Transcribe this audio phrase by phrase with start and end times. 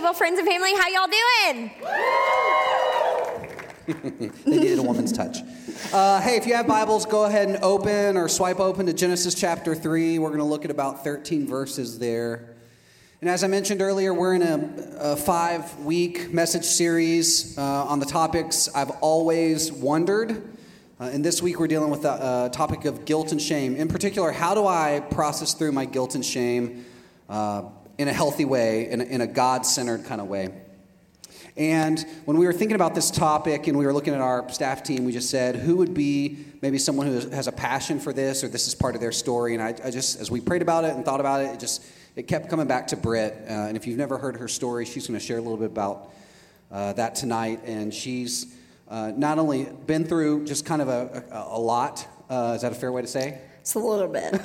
[0.00, 0.70] table, friends and family.
[0.74, 1.08] How y'all
[1.46, 1.70] doing?
[4.46, 5.38] they needed a woman's touch.
[5.92, 9.34] Uh, hey, if you have Bibles, go ahead and open or swipe open to Genesis
[9.34, 10.18] chapter 3.
[10.18, 12.54] We're going to look at about 13 verses there.
[13.20, 14.70] And as I mentioned earlier, we're in a,
[15.12, 20.30] a five week message series uh, on the topics I've always wondered.
[20.98, 23.76] Uh, and this week we're dealing with the uh, topic of guilt and shame.
[23.76, 26.86] In particular, how do I process through my guilt and shame
[27.28, 27.64] uh,
[28.00, 30.48] in a healthy way, in a, in a God centered kind of way?
[31.54, 34.82] And when we were thinking about this topic and we were looking at our staff
[34.82, 38.42] team, we just said, who would be maybe someone who has a passion for this
[38.42, 39.52] or this is part of their story?
[39.52, 41.84] And I, I just, as we prayed about it and thought about it, it just,
[42.16, 43.34] it kept coming back to Britt.
[43.46, 45.70] Uh, and if you've never heard her story, she's going to share a little bit
[45.70, 46.10] about
[46.72, 47.60] uh, that tonight.
[47.66, 48.56] And she's
[48.88, 52.72] uh, not only been through just kind of a, a, a lot, uh, is that
[52.72, 53.42] a fair way to say?
[53.60, 54.40] It's a little bit.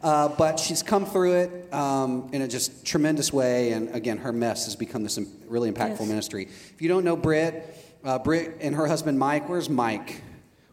[0.02, 3.72] uh, but she's come through it um, in a just tremendous way.
[3.72, 6.08] And again, her mess has become this really impactful yes.
[6.08, 6.44] ministry.
[6.44, 10.22] If you don't know Britt, uh, Britt and her husband Mike, where's Mike?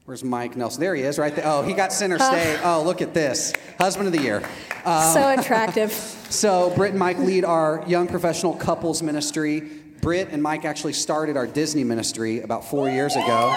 [0.06, 0.82] Where's Mike Nelson?
[0.82, 1.46] There he is, right there.
[1.48, 2.60] Oh, he got center stage.
[2.64, 3.54] oh, look at this.
[3.78, 4.44] Husband of the year.
[4.84, 5.92] Um, so attractive.
[6.34, 9.60] So, Britt and Mike lead our young professional couples ministry.
[10.02, 13.56] Britt and Mike actually started our Disney ministry about four years ago.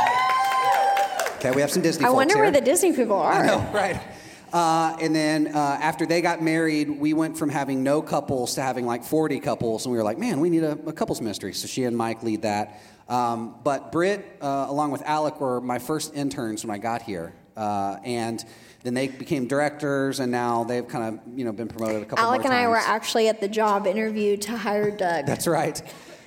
[1.46, 2.04] Okay, we have some Disney.
[2.04, 2.42] I wonder here.
[2.42, 3.32] where the Disney people are.
[3.32, 4.00] I know, right?
[4.52, 8.62] Uh, and then uh, after they got married, we went from having no couples to
[8.62, 11.52] having like 40 couples, and we were like, man, we need a, a couples ministry.
[11.52, 12.80] So she and Mike lead that.
[13.08, 17.32] Um, but Britt, uh, along with Alec, were my first interns when I got here,
[17.56, 18.44] uh, and
[18.82, 22.24] then they became directors, and now they've kind of you know been promoted a couple.
[22.24, 22.30] Of times.
[22.30, 22.66] Alec and times.
[22.66, 25.26] I were actually at the job interview to hire Doug.
[25.26, 25.80] That's right.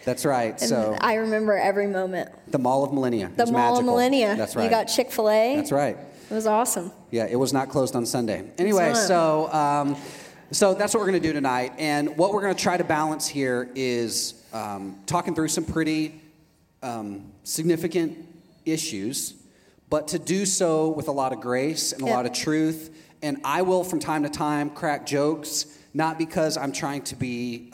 [0.06, 0.52] That's right.
[0.52, 2.30] And so I remember every moment.
[2.52, 3.32] The Mall of Millenia.
[3.36, 3.80] The Mall magical.
[3.80, 4.36] of Millenia.
[4.36, 4.64] That's right.
[4.64, 5.56] You got Chick Fil A.
[5.58, 5.98] That's right.
[6.30, 6.92] It was awesome.
[7.12, 8.50] Yeah, it was not closed on Sunday.
[8.58, 9.96] Anyway, so um,
[10.52, 12.84] so that's what we're going to do tonight, and what we're going to try to
[12.84, 16.22] balance here is um, talking through some pretty
[16.84, 18.18] um, significant
[18.66, 19.34] issues,
[19.90, 22.96] but to do so with a lot of grace and a lot of truth.
[23.22, 27.70] And I will, from time to time, crack jokes, not because I'm trying to be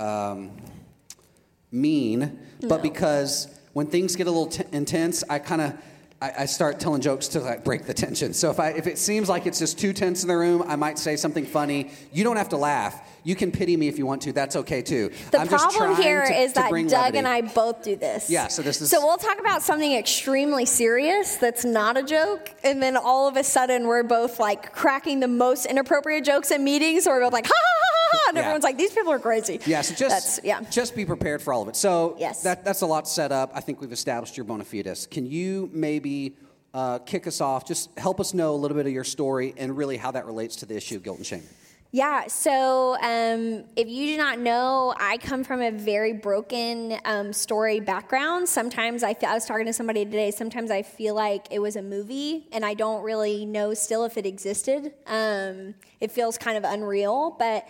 [1.75, 2.69] mean, no.
[2.69, 5.73] but because when things get a little t- intense, I kind of
[6.21, 8.33] I, I, start telling jokes to like break the tension.
[8.33, 10.77] So if I if it seems like it's just too tense in the room, I
[10.77, 11.91] might say something funny.
[12.13, 13.01] You don't have to laugh.
[13.25, 14.31] You can pity me if you want to.
[14.31, 15.11] That's okay too.
[15.31, 17.17] The I'm problem here to, is to that Doug levity.
[17.17, 18.29] and I both do this.
[18.29, 18.47] Yeah.
[18.47, 18.89] So this is.
[18.89, 23.35] So we'll talk about something extremely serious that's not a joke, and then all of
[23.35, 27.33] a sudden we're both like cracking the most inappropriate jokes in meetings, or we're both
[27.33, 27.94] like ha ha ha,
[28.27, 28.41] and yeah.
[28.41, 29.59] everyone's like, these people are crazy.
[29.65, 29.81] Yeah.
[29.81, 30.61] So just that's, yeah.
[30.69, 31.75] Just be prepared for all of it.
[31.75, 32.43] So yes.
[32.43, 33.51] that that's a lot set up.
[33.53, 35.07] I think we've established your bona fides.
[35.07, 36.35] Can you maybe?
[36.73, 37.65] Uh, kick us off.
[37.65, 40.57] Just help us know a little bit of your story and really how that relates
[40.57, 41.43] to the issue of guilt and shame.
[41.91, 47.31] Yeah, so um, if you do not know, I come from a very broken um,
[47.31, 48.49] story background.
[48.49, 51.77] Sometimes I, feel, I was talking to somebody today, sometimes I feel like it was
[51.77, 54.91] a movie and I don't really know still if it existed.
[55.07, 57.65] Um, it feels kind of unreal, but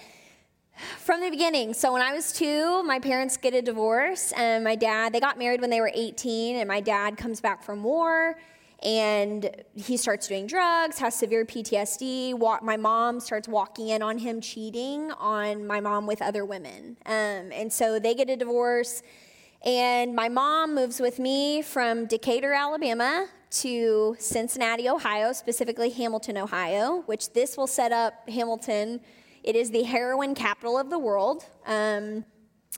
[0.99, 1.73] from the beginning.
[1.73, 5.37] So when I was two, my parents get a divorce, and my dad, they got
[5.37, 8.35] married when they were 18, and my dad comes back from war
[8.83, 12.37] and he starts doing drugs, has severe PTSD.
[12.61, 16.97] my mom starts walking in on him cheating on my mom with other women.
[17.05, 19.01] Um, and so they get a divorce.
[19.65, 27.03] And my mom moves with me from Decatur, Alabama to Cincinnati, Ohio, specifically Hamilton, Ohio,
[27.07, 28.99] which this will set up Hamilton.
[29.45, 31.45] It is the heroin capital of the world.
[31.67, 32.25] Um,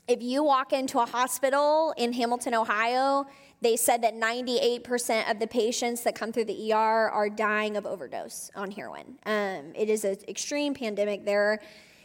[0.06, 3.26] if you walk into a hospital in Hamilton, Ohio,
[3.62, 6.76] they said that 98% of the patients that come through the ER
[7.10, 9.18] are dying of overdose on heroin.
[9.26, 11.62] Um, it is an extreme pandemic there.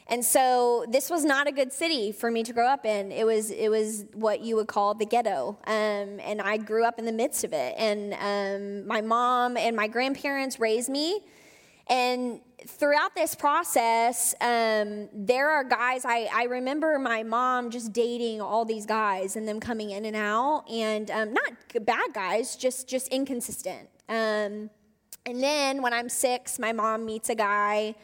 [0.06, 3.10] And so this was not a good city for me to grow up in.
[3.10, 6.98] It was it was what you would call the ghetto, um, and I grew up
[6.98, 7.74] in the midst of it.
[7.78, 11.20] And um, my mom and my grandparents raised me,
[11.92, 18.40] and throughout this process, um, there are guys, I, I remember my mom just dating
[18.40, 21.52] all these guys and them coming in and out, and um, not
[21.84, 23.90] bad guys, just, just inconsistent.
[24.08, 24.70] Um,
[25.26, 27.94] and then when I'm six, my mom meets a guy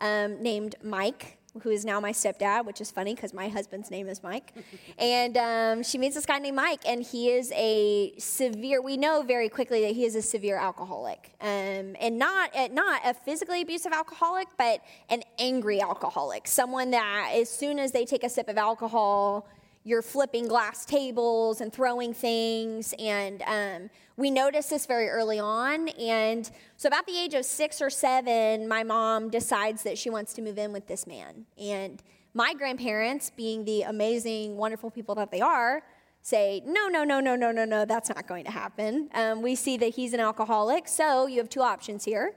[0.00, 4.08] um, named Mike who is now my stepdad, which is funny because my husband's name
[4.08, 4.52] is Mike.
[4.98, 8.80] and um, she meets this guy named Mike, and he is a severe.
[8.80, 13.00] We know very quickly that he is a severe alcoholic, um, and not uh, not
[13.04, 14.80] a physically abusive alcoholic, but
[15.10, 16.46] an angry alcoholic.
[16.46, 19.48] Someone that as soon as they take a sip of alcohol
[19.86, 22.92] you're flipping glass tables and throwing things.
[22.98, 25.90] And um, we noticed this very early on.
[25.90, 30.34] And so, about the age of six or seven, my mom decides that she wants
[30.34, 31.46] to move in with this man.
[31.56, 32.02] And
[32.34, 35.82] My grandparents, being the amazing, wonderful people that they are,
[36.20, 39.08] say, no, no, no, no, no, no, no, that's not going to happen.
[39.14, 42.34] Um, we see that he's an alcoholic, so you have two options here.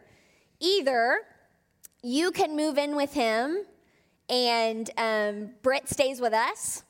[0.60, 1.22] Either
[2.04, 3.66] you can move in with him
[4.30, 6.84] and um, Britt stays with us,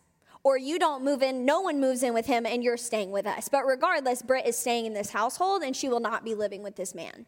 [0.44, 3.28] or you don't move in, no one moves in with him, and you're staying with
[3.28, 3.50] us.
[3.50, 6.76] But regardless, Britt is staying in this household and she will not be living with
[6.76, 7.26] this man.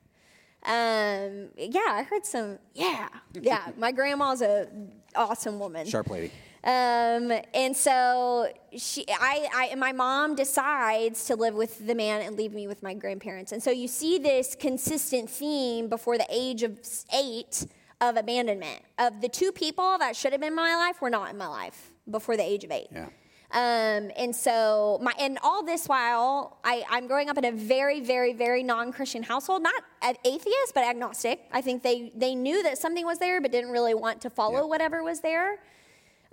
[0.63, 3.71] Um, yeah, I heard some, yeah, yeah.
[3.77, 4.67] My grandma's a
[5.15, 5.87] awesome woman.
[5.87, 6.31] Sharp lady.
[6.63, 8.47] Um, and so
[8.77, 12.67] she, I, I, and my mom decides to live with the man and leave me
[12.67, 13.51] with my grandparents.
[13.51, 16.79] And so you see this consistent theme before the age of
[17.15, 17.65] eight
[17.99, 18.83] of abandonment.
[18.99, 21.47] Of the two people that should have been in my life were not in my
[21.47, 22.87] life before the age of eight.
[22.91, 23.07] Yeah.
[23.53, 27.99] Um, and so my and all this while I, I'm growing up in a very,
[27.99, 31.41] very, very non-Christian household, not an atheist, but agnostic.
[31.51, 34.61] I think they they knew that something was there, but didn't really want to follow
[34.61, 34.65] Yeah.
[34.73, 35.59] whatever was there.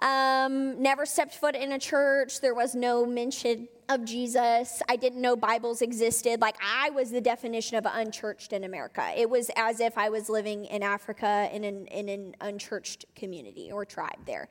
[0.01, 2.41] Um, never stepped foot in a church.
[2.41, 4.81] There was no mention of Jesus.
[4.89, 6.41] I didn't know Bibles existed.
[6.41, 9.13] Like I was the definition of unchurched in America.
[9.17, 13.73] It was as if I was living in Africa in an in an unchurched community
[13.73, 14.49] or tribe there.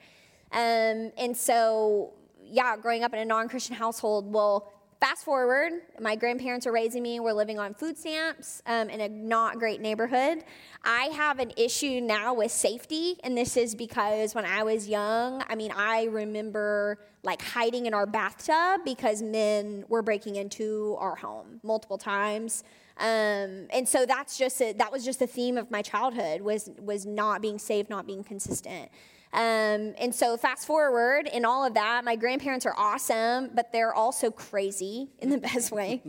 [0.52, 2.14] Um, and so,
[2.44, 4.32] yeah, growing up in a non-Christian household.
[4.32, 7.20] Well, fast forward, my grandparents are raising me.
[7.20, 10.44] We're living on food stamps um, in a not great neighborhood.
[10.84, 15.44] I have an issue now with safety, and this is because when I was young,
[15.48, 21.16] I mean, I remember like hiding in our bathtub because men were breaking into our
[21.16, 22.64] home multiple times.
[23.00, 26.72] Um, and so that's just a, that was just the theme of my childhood was
[26.80, 28.90] was not being safe, not being consistent.
[29.34, 33.94] Um, and so, fast forward in all of that, my grandparents are awesome, but they're
[33.94, 36.02] also crazy in the best way.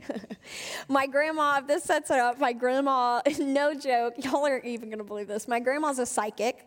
[0.89, 5.05] my grandma, if this sets it up, my grandma, no joke, y'all aren't even gonna
[5.05, 5.49] believe this.
[5.49, 6.65] My grandma's a psychic.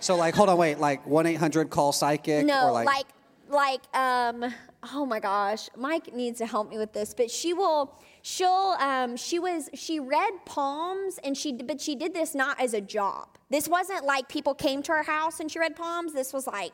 [0.00, 2.44] So, like, hold on, wait, like 1 800 call psychic?
[2.44, 3.06] No, or like, like,
[3.48, 4.52] like, um,
[4.92, 7.14] oh my gosh, Mike needs to help me with this.
[7.14, 12.14] But she will, she'll, um, she was, she read palms, and she, but she did
[12.14, 13.28] this not as a job.
[13.50, 16.12] This wasn't like people came to her house and she read palms.
[16.12, 16.72] This was like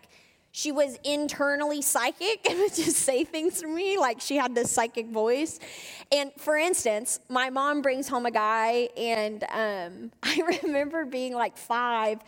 [0.53, 4.71] she was internally psychic and would just say things to me like she had this
[4.71, 5.59] psychic voice.
[6.13, 11.57] And for instance, my mom brings home a guy, and um, I remember being like
[11.57, 12.21] five.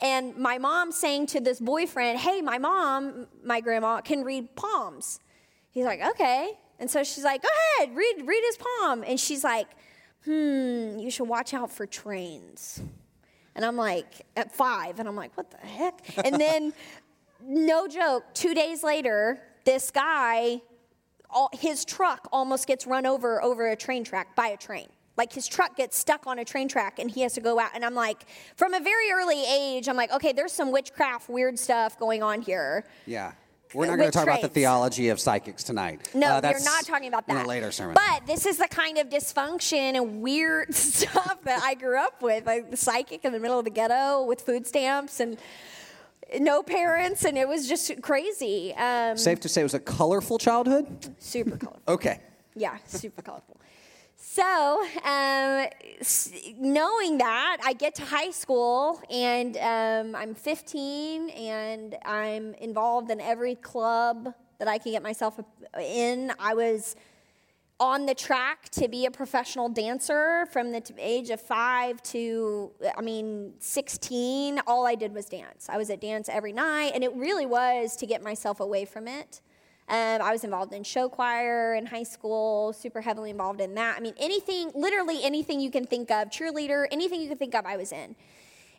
[0.00, 5.20] And my mom saying to this boyfriend, Hey, my mom, my grandma, can read palms.
[5.70, 6.52] He's like, Okay.
[6.78, 7.48] And so she's like, Go
[7.78, 9.04] ahead, read, read his palm.
[9.06, 9.68] And she's like,
[10.24, 12.80] Hmm, you should watch out for trains.
[13.54, 16.02] And I'm like, at five, and I'm like, What the heck?
[16.24, 16.72] And then,
[17.42, 20.60] no joke, two days later, this guy,
[21.30, 24.88] all, his truck almost gets run over over a train track by a train.
[25.16, 27.70] Like his truck gets stuck on a train track and he has to go out.
[27.74, 28.24] And I'm like,
[28.56, 32.42] from a very early age, I'm like, okay, there's some witchcraft, weird stuff going on
[32.42, 32.84] here.
[33.06, 33.32] yeah.
[33.74, 36.08] We're not going to talk about the theology of psychics tonight.
[36.14, 37.36] No, Uh, we're not talking about that.
[37.40, 37.94] In a later sermon.
[37.94, 42.46] But this is the kind of dysfunction and weird stuff that I grew up with,
[42.46, 45.36] like the psychic in the middle of the ghetto with food stamps and
[46.38, 48.72] no parents, and it was just crazy.
[48.74, 50.86] Um, Safe to say it was a colorful childhood?
[51.18, 51.82] super colorful.
[51.88, 52.20] Okay.
[52.54, 53.58] Yeah, super colorful.
[54.36, 55.66] So, um,
[56.58, 63.18] knowing that, I get to high school and um, I'm 15 and I'm involved in
[63.18, 65.40] every club that I can get myself
[65.80, 66.32] in.
[66.38, 66.96] I was
[67.80, 73.00] on the track to be a professional dancer from the age of five to, I
[73.00, 74.60] mean, 16.
[74.66, 75.66] All I did was dance.
[75.70, 79.08] I was at dance every night, and it really was to get myself away from
[79.08, 79.40] it.
[79.88, 83.96] Um, I was involved in show choir in high school, super heavily involved in that.
[83.96, 87.64] I mean, anything, literally anything you can think of, cheerleader, anything you can think of,
[87.64, 88.16] I was in.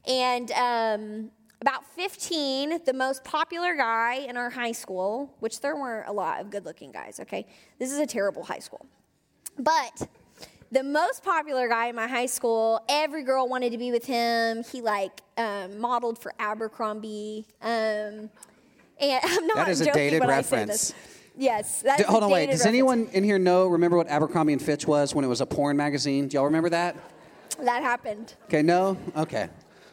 [0.05, 6.09] And um, about 15, the most popular guy in our high school, which there weren't
[6.09, 7.47] a lot of good looking guys, okay?
[7.79, 8.85] This is a terrible high school.
[9.57, 10.07] But
[10.71, 14.63] the most popular guy in my high school, every girl wanted to be with him.
[14.63, 17.45] He like um, modeled for Abercrombie.
[17.61, 18.29] Um,
[18.99, 20.91] and I'm not That is a joking dated when I say reference.
[20.91, 20.93] this.
[21.39, 21.81] Yes.
[21.83, 22.47] that D- is a hold on, wait.
[22.47, 22.65] Does reference.
[22.67, 25.77] anyone in here know, remember what Abercrombie and Fitch was when it was a porn
[25.77, 26.27] magazine?
[26.27, 26.95] Do y'all remember that?
[27.61, 28.33] That happened.
[28.45, 28.97] Okay, no?
[29.15, 29.49] Okay.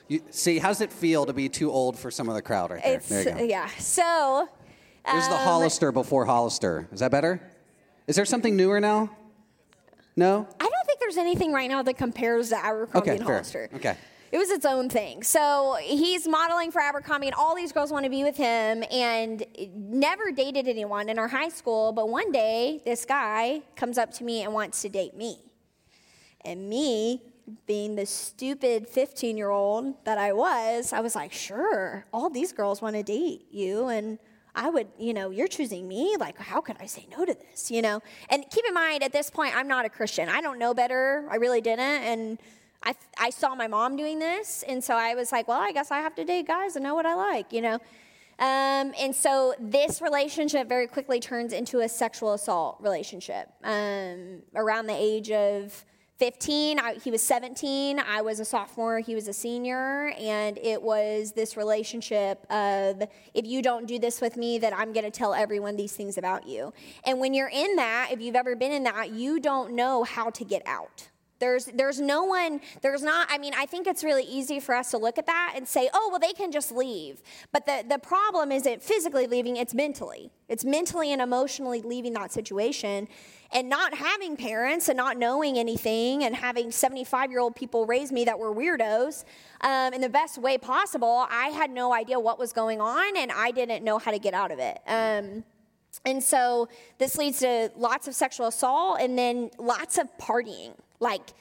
[0.09, 2.71] You, see, how does it feel to be too old for some of the crowd
[2.71, 2.95] right there?
[2.97, 3.43] It's there you go.
[3.45, 3.69] yeah.
[3.79, 4.49] So.
[5.07, 6.89] It was the um, Hollister before Hollister.
[6.93, 7.41] Is that better?
[8.07, 9.11] Is there something newer now?
[10.17, 10.47] No?
[10.61, 13.35] I don't think there's anything right now that compares to Abercrombie Okay, and fair.
[13.37, 13.71] Hollister.
[13.75, 13.97] Okay.
[14.35, 15.23] It was its own thing.
[15.23, 19.47] So he's modeling for Abercrombie, and all these girls want to be with him, and
[19.77, 21.93] never dated anyone in our high school.
[21.93, 25.39] But one day, this guy comes up to me and wants to date me.
[26.45, 27.23] And me,
[27.69, 32.53] being the stupid 15 year old that I was, I was like, sure, all these
[32.53, 33.87] girls want to date you.
[33.87, 34.19] And
[34.57, 36.17] I would, you know, you're choosing me.
[36.19, 38.01] Like, how could I say no to this, you know?
[38.31, 40.29] And keep in mind, at this point, I'm not a Christian.
[40.29, 41.29] I don't know better.
[41.31, 41.79] I really didn't.
[41.81, 42.39] And
[42.85, 44.63] I, I saw my mom doing this.
[44.69, 46.95] And so I was like, well, I guess I have to date guys and know
[46.95, 47.79] what I like, you know?
[48.39, 53.49] Um, and so this relationship very quickly turns into a sexual assault relationship.
[53.63, 55.85] Um, around the age of
[56.19, 60.81] 15, I, he was 17, I was a sophomore, he was a senior, and it
[60.81, 63.03] was this relationship of
[63.35, 66.47] if you don't do this with me, then I'm to tell everyone these things about
[66.47, 66.73] you.
[67.05, 70.31] And when you're in that, if you've ever been in that, you don't know how
[70.31, 71.09] to get out.
[71.45, 74.91] There's, there's no one, there's not, I mean, I think it's really easy for us
[74.93, 77.21] to look at that and say, oh, well, they can just leave.
[77.53, 80.31] But the, the problem isn't physically leaving, it's mentally.
[80.49, 83.09] It's mentally and emotionally leaving that situation.
[83.53, 88.11] And not having parents and not knowing anything and having 75 year old people raise
[88.11, 89.25] me that were weirdos
[89.61, 93.31] um, in the best way possible, I had no idea what was going on and
[93.31, 94.79] I didn't know how to get out of it.
[94.87, 95.45] Um,
[96.07, 100.73] and so this leads to lots of sexual assault and then lots of partying.
[101.05, 101.35] Like,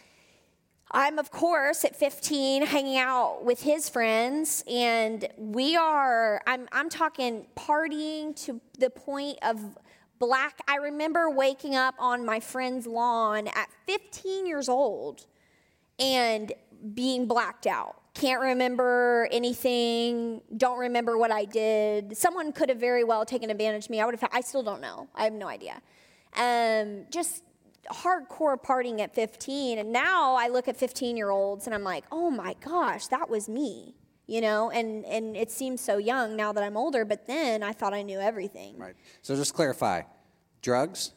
[0.92, 6.90] I'm, of course, at 15 hanging out with his friends, and we are, I'm, I'm
[6.90, 9.78] talking partying to the point of
[10.20, 10.60] black.
[10.68, 15.26] I remember waking up on my friend's lawn at 15 years old
[15.98, 16.52] and
[16.94, 17.96] being blacked out.
[18.14, 22.18] Can't remember anything, don't remember what I did.
[22.18, 24.02] Someone could have very well taken advantage of me.
[24.02, 25.08] I would have, I still don't know.
[25.16, 25.82] I have no idea.
[26.36, 27.44] Um, just
[27.92, 32.06] hardcore partying at 15 and now i look at 15 year olds and i'm like
[32.12, 33.94] oh my gosh that was me
[34.26, 37.72] you know and and it seems so young now that i'm older but then i
[37.74, 38.96] thought i knew everything Right.
[39.22, 40.04] So just clarify
[40.62, 41.12] drugs?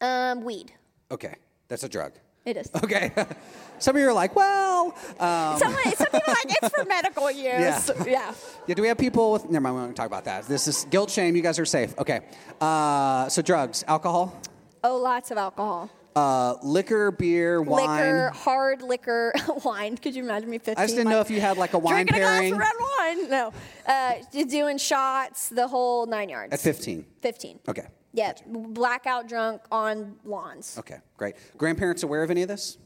[0.00, 0.72] um weed
[1.10, 1.34] Okay.
[1.68, 2.12] That's a drug.
[2.44, 3.12] it is Okay.
[3.80, 7.30] Some of you are like, well, um, some, some people are like it's for medical
[7.30, 7.80] use Yeah.
[8.06, 8.34] yeah.
[8.66, 10.44] yeah, do we have people with, never mind, we won't talk about that.
[10.46, 11.98] This is guilt, shame, you guys are safe.
[11.98, 12.20] Okay.
[12.60, 14.38] Uh, so drugs, alcohol,
[14.84, 17.88] oh lots of alcohol uh, liquor, beer, wine.
[17.88, 19.32] liquor hard liquor
[19.64, 21.78] wine could you imagine me 15 I just didn't know if you had like a
[21.78, 23.52] wine drinking pairing a glass of red wine no
[23.86, 27.04] uh, doing shots the whole nine yards at 15.
[27.22, 27.86] 15 Okay.
[28.12, 30.76] Yeah, blackout drunk on lawns.
[30.78, 31.36] Okay, great.
[31.56, 32.76] Grandparents aware of any of this?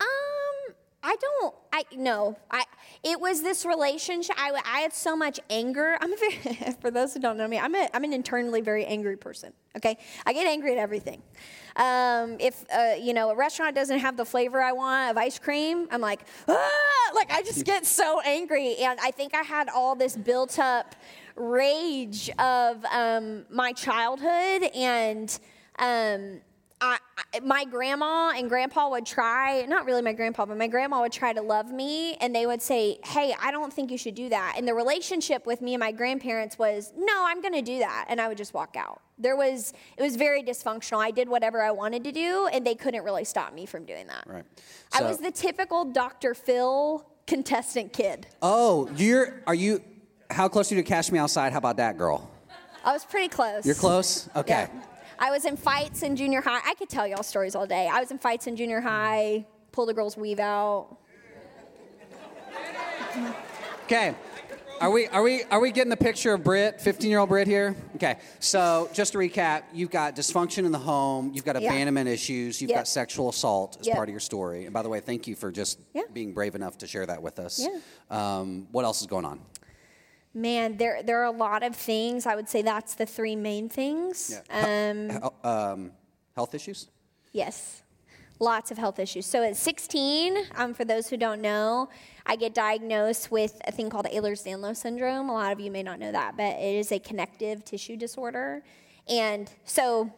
[0.00, 1.54] Um, I don't.
[1.76, 2.38] I no.
[2.50, 2.64] I.
[3.02, 4.34] It was this relationship.
[4.38, 5.98] I, I had so much anger.
[6.00, 7.58] I'm a very, for those who don't know me.
[7.58, 9.52] I'm a, I'm an internally very angry person.
[9.76, 11.22] Okay, I get angry at everything.
[11.76, 15.38] Um, if uh, you know a restaurant doesn't have the flavor I want of ice
[15.38, 16.70] cream, I'm like, ah!
[17.14, 20.96] like I just get so angry, and I think I had all this built up
[21.34, 25.38] rage of um, my childhood and.
[25.78, 26.40] Um,
[26.80, 31.00] I, I, my grandma and grandpa would try, not really my grandpa, but my grandma
[31.00, 34.14] would try to love me, and they would say, Hey, I don't think you should
[34.14, 34.54] do that.
[34.58, 38.06] And the relationship with me and my grandparents was, No, I'm going to do that.
[38.08, 39.00] And I would just walk out.
[39.18, 40.98] There was, it was very dysfunctional.
[40.98, 44.06] I did whatever I wanted to do, and they couldn't really stop me from doing
[44.08, 44.24] that.
[44.26, 44.44] Right.
[44.92, 46.34] I was the typical Dr.
[46.34, 48.26] Phil contestant kid.
[48.42, 49.82] Oh, you're, are you,
[50.30, 51.52] how close are you to Cash Me Outside?
[51.52, 52.30] How about that, girl?
[52.84, 53.64] I was pretty close.
[53.64, 54.28] You're close?
[54.36, 54.68] Okay.
[54.72, 54.82] Yeah.
[55.18, 56.60] I was in fights in junior high.
[56.64, 57.88] I could tell y'all stories all day.
[57.92, 60.96] I was in fights in junior high, pulled a girl's weave out.
[63.84, 64.14] Okay.
[64.78, 67.46] Are we are we are we getting the picture of Britt, 15 year old Britt
[67.46, 67.74] here?
[67.94, 68.16] Okay.
[68.40, 71.70] So just to recap, you've got dysfunction in the home, you've got Yeah.
[71.70, 74.64] abandonment issues, you've got sexual assault as part of your story.
[74.66, 76.02] And by the way, thank you for just Yeah.
[76.12, 77.58] being brave enough to share that with us.
[77.58, 77.78] Yeah.
[78.10, 79.40] Um, what else is going on?
[80.36, 82.26] Man, there there are a lot of things.
[82.26, 84.38] I would say that's the three main things.
[84.50, 85.92] Um, Hel- um,
[86.34, 86.88] health issues?
[87.32, 87.82] yes,
[88.38, 89.24] lots of health issues.
[89.24, 91.88] So at 16, um, for those who don't know,
[92.26, 95.30] I get diagnosed with a thing called Ehlers-Danlos syndrome.
[95.30, 98.62] A lot of you may not know that, but it is a connective tissue disorder.
[99.08, 100.12] And so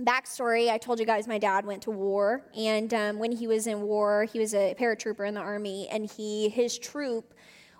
[0.00, 3.66] backstory i told you guys my dad went to war and um, when he was
[3.66, 7.34] in war he was a paratrooper in the army and he his troop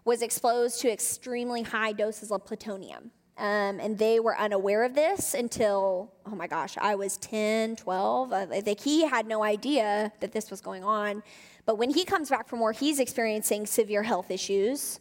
[0.05, 3.11] was exposed to extremely high doses of plutonium.
[3.37, 8.33] Um, and they were unaware of this until oh my gosh i was 10 12
[8.33, 11.23] uh, like he had no idea that this was going on.
[11.64, 14.99] But when he comes back from war he's experiencing severe health issues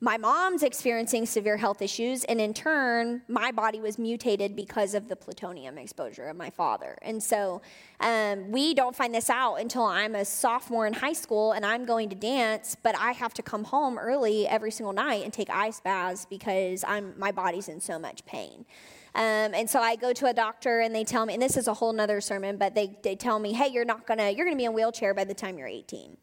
[0.00, 5.08] my mom's experiencing severe health issues, and in turn, my body was mutated because of
[5.08, 6.98] the plutonium exposure of my father.
[7.00, 7.62] And so
[8.00, 11.86] um, we don't find this out until I'm a sophomore in high school and I'm
[11.86, 15.48] going to dance, but I have to come home early every single night and take
[15.48, 18.66] ice baths because I'm, my body's in so much pain.
[19.14, 21.68] Um, and so I go to a doctor and they tell me, and this is
[21.68, 24.58] a whole nother sermon, but they, they tell me, hey, you're not gonna, you're gonna
[24.58, 26.18] be in a wheelchair by the time you're 18.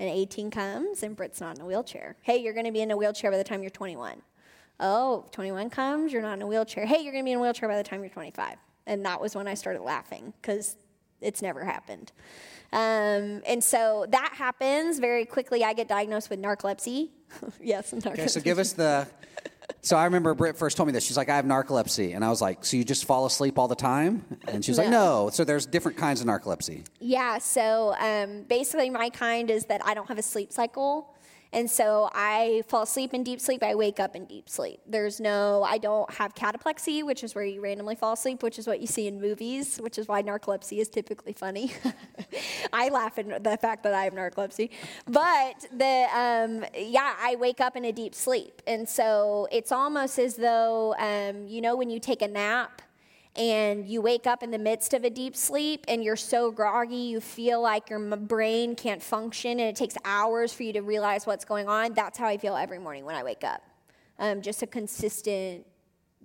[0.00, 2.16] And 18 comes and Britt's not in a wheelchair.
[2.22, 4.22] Hey, you're gonna be in a wheelchair by the time you're 21.
[4.80, 6.86] Oh, 21 comes, you're not in a wheelchair.
[6.86, 8.56] Hey, you're gonna be in a wheelchair by the time you're 25.
[8.86, 10.76] And that was when I started laughing because
[11.20, 12.12] it's never happened.
[12.72, 15.62] Um, and so that happens very quickly.
[15.62, 17.10] I get diagnosed with narcolepsy.
[17.60, 18.12] yes, narcolepsy.
[18.12, 19.06] Okay, so give us the.
[19.82, 21.04] So I remember Britt first told me this.
[21.04, 22.14] She's like, I have narcolepsy.
[22.14, 24.24] And I was like, So you just fall asleep all the time?
[24.48, 25.30] And she was like, No.
[25.32, 26.86] So there's different kinds of narcolepsy.
[27.00, 31.14] Yeah, so um, basically, my kind is that I don't have a sleep cycle.
[31.52, 34.80] And so I fall asleep in deep sleep, I wake up in deep sleep.
[34.86, 38.66] There's no, I don't have cataplexy, which is where you randomly fall asleep, which is
[38.66, 41.72] what you see in movies, which is why narcolepsy is typically funny.
[42.72, 44.70] I laugh at the fact that I have narcolepsy.
[45.06, 48.62] But the, um, yeah, I wake up in a deep sleep.
[48.66, 52.82] And so it's almost as though, um, you know, when you take a nap,
[53.36, 56.96] and you wake up in the midst of a deep sleep and you're so groggy
[56.96, 61.26] you feel like your brain can't function and it takes hours for you to realize
[61.26, 63.62] what's going on that's how i feel every morning when i wake up.
[64.18, 65.66] Um, just a consistent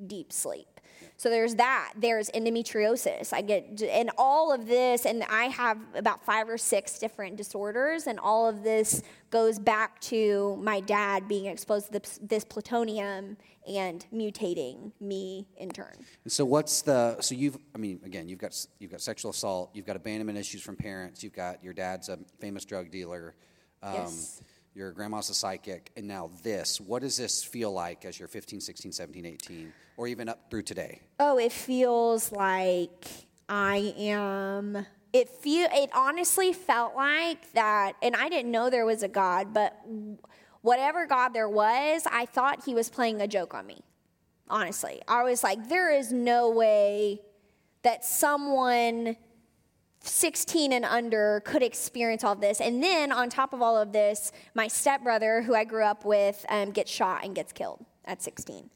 [0.08, 0.75] deep sleep
[1.18, 1.94] so there's that.
[1.98, 3.32] There's endometriosis.
[3.32, 8.08] I get, and all of this, and I have about five or six different disorders,
[8.08, 13.38] and all of this goes back to my dad being exposed to this, this plutonium
[13.68, 15.96] and mutating me in turn.
[16.24, 19.72] And so what's the, so you've, I mean, again, you've got, you've got sexual assault,
[19.74, 23.36] you've got abandonment issues from parents, you've got your dad's a famous drug dealer.
[23.82, 24.42] Um, yes
[24.76, 26.82] your grandma's a psychic, and now this.
[26.82, 30.64] What does this feel like as you're 15, 16, 17, 18, or even up through
[30.64, 31.02] today?
[31.20, 33.08] Oh, it feels like
[33.48, 34.86] I am.
[35.14, 35.70] It feel.
[35.72, 39.80] It honestly felt like that, and I didn't know there was a God, but
[40.62, 43.82] whatever God there was, I thought He was playing a joke on me.
[44.50, 47.22] Honestly, I was like, there is no way
[47.84, 49.16] that someone
[50.08, 52.62] 16 and under could experience all of this.
[52.62, 56.46] And then on top of all of this, my stepbrother, who I grew up with,
[56.50, 58.70] um, gets shot and gets killed at 16.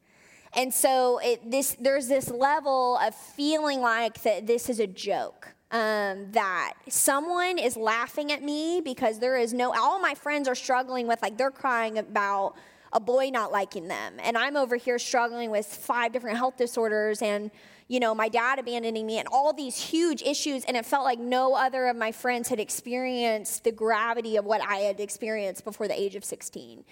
[0.54, 5.54] And so it, this, there's this level of feeling like that this is a joke.
[5.72, 10.56] Um, that someone is laughing at me because there is no, all my friends are
[10.56, 12.56] struggling with, like, they're crying about
[12.92, 14.16] a boy not liking them.
[14.20, 17.52] And I'm over here struggling with five different health disorders and
[17.90, 20.64] you know, my dad abandoning me and all these huge issues.
[20.66, 24.62] And it felt like no other of my friends had experienced the gravity of what
[24.62, 26.86] I had experienced before the age of 16.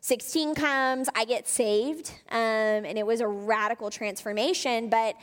[0.00, 4.90] 16 comes, I get saved, um, and it was a radical transformation.
[4.90, 5.16] But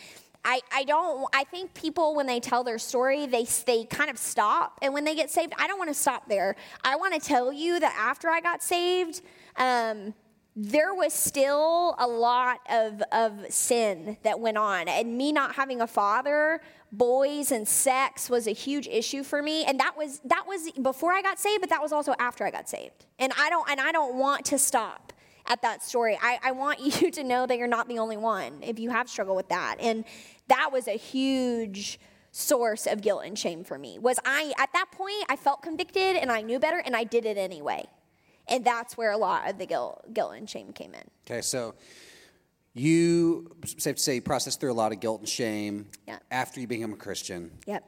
[0.44, 4.17] I, I don't I think people when they tell their story they they kind of
[4.17, 7.20] stop and when they get saved I don't want to stop there I want to
[7.20, 9.22] tell you that after I got saved
[9.58, 10.15] um,
[10.56, 14.88] there was still a lot of, of sin that went on.
[14.90, 16.62] And me not having a father,
[16.92, 19.64] boys and sex was a huge issue for me.
[19.64, 22.52] And that was that was before I got saved, but that was also after I
[22.52, 23.06] got saved.
[23.18, 25.14] And I don't and I don't want to stop
[25.48, 26.20] at that story.
[26.22, 29.10] I, I want you to know that you're not the only one if you have
[29.10, 29.78] struggled with that.
[29.80, 30.04] And
[30.48, 32.00] that was a huge
[32.34, 34.00] source of guilt and shame for me.
[34.00, 37.26] Was I at that point I felt convicted and I knew better and I did
[37.26, 37.88] it anyway.
[38.52, 41.04] And that's where a lot of the guilt, guilt and shame came in.
[41.26, 41.74] Okay, so
[42.74, 46.22] you, safe to say, you processed through a lot of guilt and shame yep.
[46.30, 47.52] after you became a Christian.
[47.66, 47.88] Yep.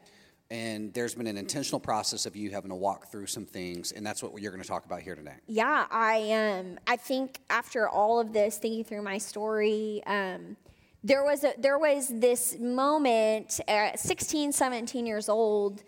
[0.49, 4.05] And there's been an intentional process of you having to walk through some things, and
[4.05, 5.35] that's what you're going to talk about here today.
[5.47, 6.65] Yeah, I am.
[6.65, 10.55] Um, I think after all of this, thinking through my story, um,
[11.03, 15.83] there was a, there was this moment at 16, 17 years old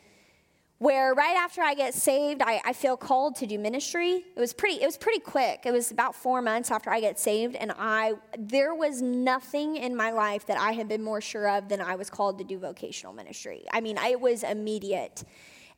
[0.78, 4.26] where right after I get saved, I, I, feel called to do ministry.
[4.36, 5.62] It was pretty, it was pretty quick.
[5.66, 9.96] It was about four months after I get saved, and I there was nothing in
[9.96, 12.60] my life that I had been more sure of than I was called to do
[12.60, 13.64] vocational ministry.
[13.72, 15.24] I mean, it was immediate.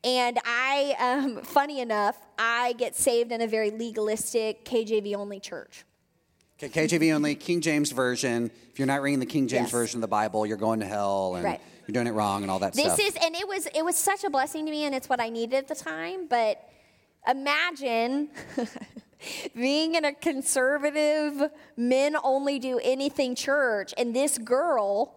[0.04, 5.86] And I, um, funny enough, I get saved in a very legalistic KJV only church.
[6.62, 8.52] Okay, KJV only, King James Version.
[8.72, 9.72] If you're not reading the King James yes.
[9.72, 11.36] Version of the Bible, you're going to hell.
[11.36, 13.00] And right you're doing it wrong and all that this stuff.
[13.00, 15.30] is and it was it was such a blessing to me and it's what I
[15.30, 16.68] needed at the time, but
[17.28, 18.30] imagine
[19.56, 25.14] being in a conservative men only do anything church and this girl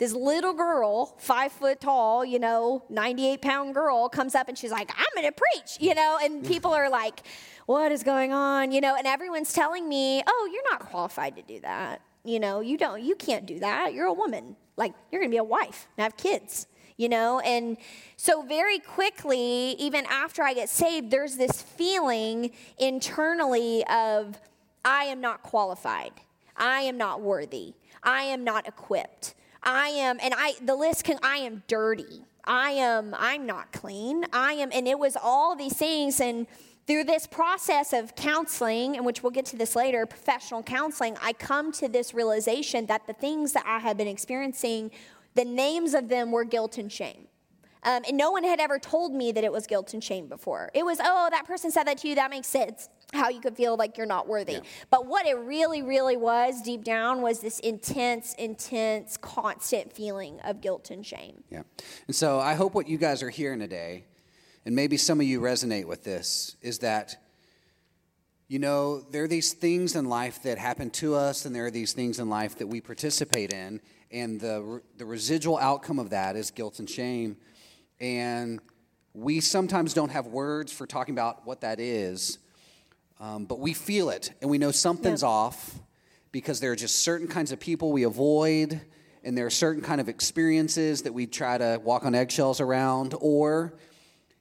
[0.00, 4.70] this little girl, five foot tall, you know, 98 pound girl, comes up and she's
[4.70, 7.22] like, I'm to preach, you know, and people are like,
[7.66, 11.42] what is going on, you know, and everyone's telling me, oh, you're not qualified to
[11.42, 12.00] do that.
[12.24, 13.94] You know, you don't, you can't do that.
[13.94, 17.38] You're a woman like you're going to be a wife and have kids you know
[17.40, 17.76] and
[18.16, 24.40] so very quickly even after i get saved there's this feeling internally of
[24.84, 26.12] i am not qualified
[26.56, 29.34] i am not worthy I am not equipped.
[29.62, 32.24] I am, and I, the list can, I am dirty.
[32.44, 34.24] I am, I'm not clean.
[34.32, 36.20] I am, and it was all these things.
[36.20, 36.46] And
[36.90, 41.32] through this process of counseling, and which we'll get to this later, professional counseling, I
[41.32, 44.90] come to this realization that the things that I had been experiencing,
[45.36, 47.28] the names of them were guilt and shame.
[47.84, 50.68] Um, and no one had ever told me that it was guilt and shame before.
[50.74, 53.56] It was, oh, that person said that to you, that makes sense how you could
[53.56, 54.54] feel like you're not worthy.
[54.54, 54.60] Yeah.
[54.90, 60.60] But what it really, really was deep down was this intense, intense, constant feeling of
[60.60, 61.44] guilt and shame.
[61.50, 61.62] Yeah.
[62.08, 64.06] And so I hope what you guys are hearing today,
[64.64, 67.16] and maybe some of you resonate with this, is that.
[68.48, 71.70] You know, there are these things in life that happen to us, and there are
[71.70, 76.34] these things in life that we participate in, and the, the residual outcome of that
[76.34, 77.36] is guilt and shame.
[78.00, 78.58] And
[79.14, 82.38] we sometimes don't have words for talking about what that is,
[83.18, 85.28] um, but we feel it and we know something's yeah.
[85.28, 85.78] off
[86.32, 88.80] because there are just certain kinds of people we avoid
[89.24, 93.14] and there are certain kind of experiences that we try to walk on eggshells around
[93.20, 93.74] or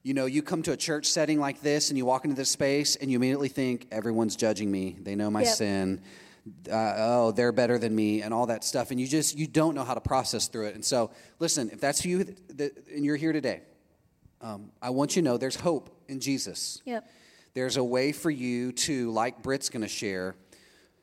[0.04, 2.50] you know you come to a church setting like this and you walk into this
[2.50, 5.54] space and you immediately think everyone's judging me they know my yep.
[5.54, 6.02] sin
[6.72, 9.76] uh, oh they're better than me and all that stuff and you just you don't
[9.76, 13.18] know how to process through it and so listen if that's you that, and you're
[13.18, 13.62] here today
[14.42, 17.06] um, i want you to know there's hope in jesus yep
[17.54, 20.36] there's a way for you to, like Britt's going to share,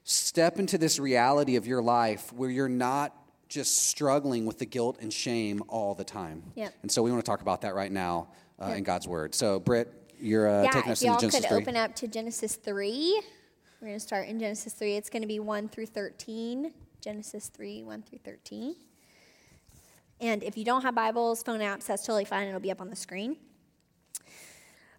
[0.05, 3.15] step into this reality of your life where you're not
[3.49, 6.43] just struggling with the guilt and shame all the time.
[6.55, 6.75] Yep.
[6.83, 8.29] And so we want to talk about that right now
[8.61, 9.35] uh, in God's Word.
[9.35, 11.49] So, Britt, you're uh, yeah, taking us into Genesis 3.
[11.49, 13.23] y'all could open up to Genesis 3.
[13.81, 14.95] We're going to start in Genesis 3.
[14.95, 16.73] It's going to be 1 through 13.
[17.01, 18.75] Genesis 3, 1 through 13.
[20.21, 22.49] And if you don't have Bibles, phone apps, that's totally fine.
[22.49, 23.37] It'll be up on the screen.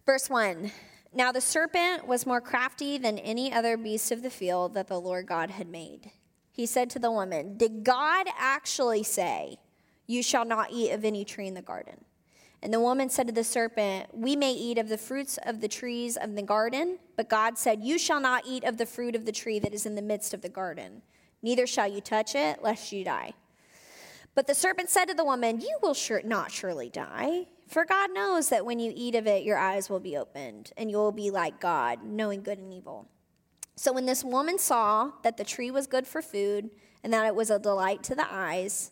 [0.06, 0.72] Verse 1
[1.14, 5.00] now the serpent was more crafty than any other beast of the field that the
[5.00, 6.12] Lord God had made.
[6.52, 9.58] He said to the woman, Did God actually say,
[10.06, 12.06] You shall not eat of any tree in the garden?
[12.64, 15.68] And the woman said to the serpent, We may eat of the fruits of the
[15.68, 19.26] trees of the garden, but God said, You shall not eat of the fruit of
[19.26, 21.04] the tree that is in the midst of the garden,
[21.42, 23.34] neither shall you touch it, lest you die.
[24.34, 27.48] But the serpent said to the woman, You will sure, not surely die.
[27.68, 30.90] For God knows that when you eat of it, your eyes will be opened, and
[30.90, 33.08] you will be like God, knowing good and evil.
[33.76, 36.70] So when this woman saw that the tree was good for food,
[37.04, 38.92] and that it was a delight to the eyes,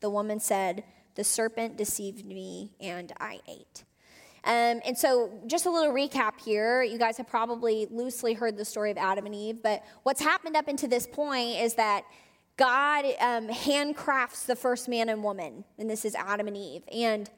[0.00, 0.84] The woman said,
[1.14, 3.84] The serpent deceived me, and I ate.
[4.42, 6.82] Um, and so, just a little recap here.
[6.82, 10.56] You guys have probably loosely heard the story of Adam and Eve, but what's happened
[10.56, 12.04] up until this point is that
[12.56, 16.82] God um, handcrafts the first man and woman, and this is Adam and Eve.
[16.92, 17.28] And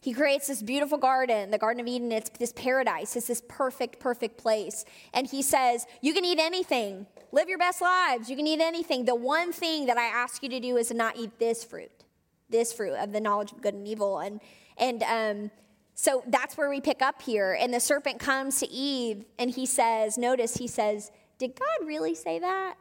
[0.00, 2.12] he creates this beautiful garden, the Garden of Eden.
[2.12, 3.16] It's this paradise.
[3.16, 4.84] It's this perfect, perfect place.
[5.12, 7.06] And he says, You can eat anything.
[7.32, 8.30] Live your best lives.
[8.30, 9.04] You can eat anything.
[9.04, 12.04] The one thing that I ask you to do is to not eat this fruit,
[12.48, 14.18] this fruit of the knowledge of good and evil.
[14.18, 14.40] And,
[14.78, 15.50] and um,
[15.94, 17.56] so that's where we pick up here.
[17.58, 22.14] And the serpent comes to Eve and he says, Notice, he says, Did God really
[22.14, 22.74] say that?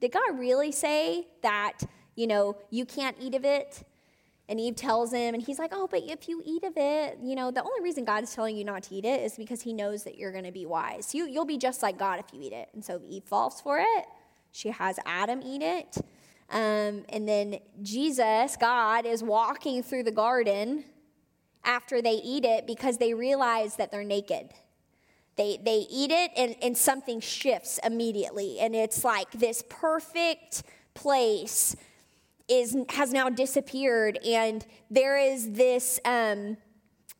[0.00, 1.80] Did God really say that,
[2.14, 3.84] you know, you can't eat of it?
[4.50, 7.36] And Eve tells him, and he's like, Oh, but if you eat of it, you
[7.36, 9.72] know, the only reason God is telling you not to eat it is because he
[9.72, 11.14] knows that you're going to be wise.
[11.14, 12.68] You, you'll be just like God if you eat it.
[12.74, 14.04] And so Eve falls for it.
[14.50, 15.98] She has Adam eat it.
[16.50, 20.82] Um, and then Jesus, God, is walking through the garden
[21.62, 24.50] after they eat it because they realize that they're naked.
[25.36, 28.58] They, they eat it and, and something shifts immediately.
[28.58, 31.76] And it's like this perfect place
[32.50, 36.56] is has now disappeared and there is this um,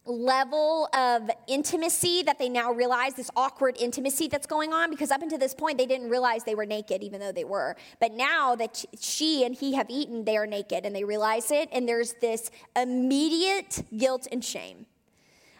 [0.06, 5.22] level of intimacy that they now realize, this awkward intimacy that's going on, because up
[5.22, 7.76] until this point, they didn't realize they were naked, even though they were.
[8.00, 11.68] But now that she and he have eaten, they are naked and they realize it,
[11.72, 14.86] and there's this immediate guilt and shame.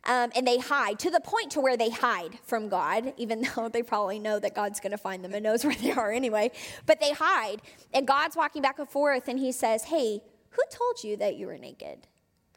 [0.05, 3.69] Um, and they hide to the point to where they hide from God, even though
[3.69, 6.51] they probably know that God's going to find them and knows where they are anyway.
[6.87, 7.61] But they hide,
[7.93, 11.47] and God's walking back and forth, and He says, "Hey, who told you that you
[11.47, 12.07] were naked?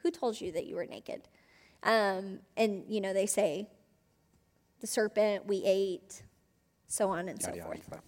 [0.02, 1.28] Who told you that you were naked?"
[1.82, 3.68] Um, and you know they say,
[4.80, 6.22] "The serpent we ate,"
[6.88, 7.80] so on and Yada, so forth.
[7.90, 8.02] yada.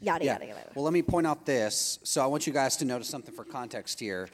[0.00, 0.32] Yada Yeah.
[0.34, 0.70] yada yada.
[0.74, 1.98] Well, let me point out this.
[2.02, 4.28] So I want you guys to notice something for context here.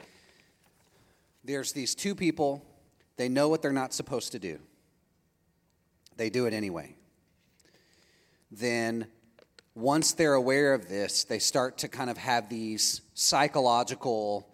[1.45, 2.61] There's these two people,
[3.19, 4.59] they know what they're not supposed to do,
[6.15, 6.95] they do it anyway.
[8.49, 9.07] Then,
[9.75, 14.49] once they're aware of this, they start to kind of have these psychological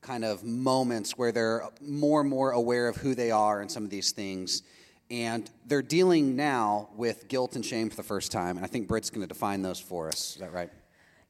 [0.00, 3.84] kind of moments where they're more and more aware of who they are and some
[3.84, 4.62] of these things.
[5.10, 8.56] And they're dealing now with guilt and shame for the first time.
[8.56, 10.32] And I think Britt's going to define those for us.
[10.32, 10.70] Is that right?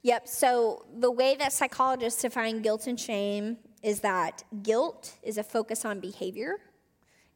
[0.03, 0.29] Yep.
[0.29, 5.85] So the way that psychologists define guilt and shame is that guilt is a focus
[5.85, 6.59] on behavior,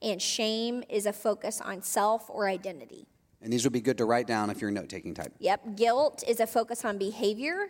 [0.02, 3.06] and shame is a focus on self or identity.
[3.42, 5.32] And these would be good to write down if you're a note taking type.
[5.38, 5.76] Yep.
[5.76, 7.68] Guilt is a focus on behavior.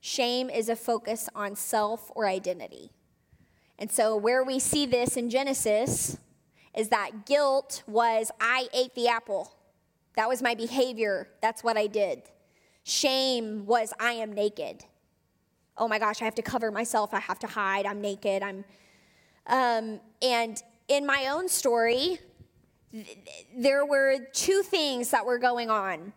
[0.00, 2.90] Shame is a focus on self or identity.
[3.78, 6.18] And so, where we see this in Genesis
[6.76, 9.52] is that guilt was I ate the apple.
[10.16, 11.28] That was my behavior.
[11.40, 12.22] That's what I did.
[12.82, 14.84] Shame was I am naked.
[15.76, 17.14] Oh my gosh, I have to cover myself.
[17.14, 17.86] I have to hide.
[17.86, 18.42] I'm naked.
[18.42, 18.64] I'm,
[19.46, 22.18] um, and in my own story,
[22.92, 23.18] th-
[23.56, 26.12] there were two things that were going on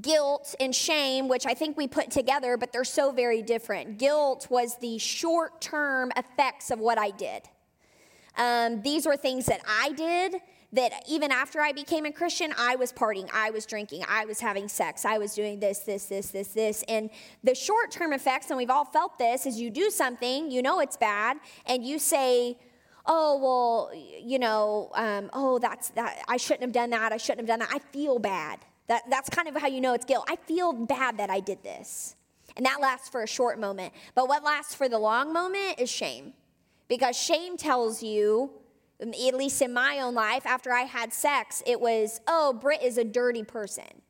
[0.00, 3.98] guilt and shame, which I think we put together, but they're so very different.
[3.98, 7.42] Guilt was the short term effects of what I did.
[8.38, 10.36] Um, these were things that I did
[10.72, 14.40] that even after I became a Christian, I was partying, I was drinking, I was
[14.40, 16.82] having sex, I was doing this, this, this, this, this.
[16.88, 17.10] And
[17.44, 20.80] the short term effects, and we've all felt this, is you do something, you know
[20.80, 22.56] it's bad, and you say,
[23.06, 23.90] oh well
[24.22, 27.66] you know um, oh that's that i shouldn't have done that i shouldn't have done
[27.66, 30.72] that i feel bad that, that's kind of how you know it's guilt i feel
[30.72, 32.16] bad that i did this
[32.56, 35.90] and that lasts for a short moment but what lasts for the long moment is
[35.90, 36.32] shame
[36.88, 38.50] because shame tells you
[39.00, 42.98] at least in my own life after i had sex it was oh britt is
[42.98, 44.02] a dirty person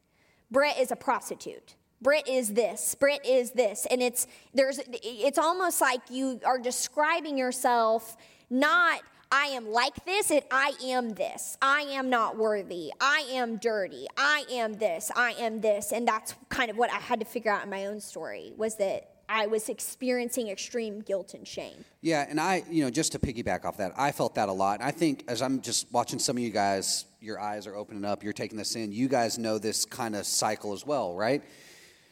[0.52, 1.74] Britt is a prostitute.
[2.02, 2.94] Britt is this.
[2.94, 3.86] Britt is this.
[3.90, 8.16] And it's there's it's almost like you are describing yourself
[8.52, 9.00] not
[9.34, 11.56] I am like this, it I am this.
[11.62, 12.92] I am not worthy.
[13.00, 14.06] I am dirty.
[14.14, 15.10] I am this.
[15.16, 15.90] I am this.
[15.90, 18.76] And that's kind of what I had to figure out in my own story was
[18.76, 21.86] that I was experiencing extreme guilt and shame.
[22.02, 24.80] Yeah, and I, you know, just to piggyback off that, I felt that a lot.
[24.80, 28.04] And I think as I'm just watching some of you guys, your eyes are opening
[28.04, 31.42] up, you're taking this in, you guys know this kind of cycle as well, right?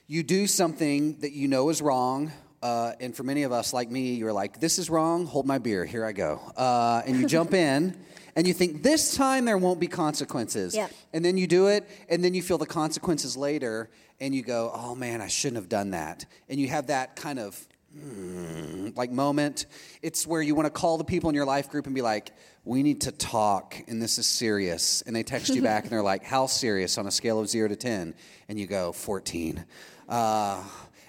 [0.06, 2.32] You do something that you know is wrong.
[2.62, 5.58] Uh, and for many of us, like me, you're like, this is wrong, hold my
[5.58, 6.40] beer, here I go.
[6.56, 7.96] Uh, and you jump in
[8.36, 10.74] and you think, this time there won't be consequences.
[10.74, 10.92] Yep.
[11.12, 14.70] And then you do it, and then you feel the consequences later, and you go,
[14.74, 16.26] oh man, I shouldn't have done that.
[16.48, 19.66] And you have that kind of "Hmm," like moment.
[20.02, 22.32] It's where you want to call the people in your life group and be like,
[22.64, 25.02] we need to talk, and this is serious.
[25.02, 27.68] And they text you back, and they're like, how serious on a scale of zero
[27.68, 28.14] to 10?
[28.48, 29.64] And you go, 14.
[30.08, 30.62] Uh,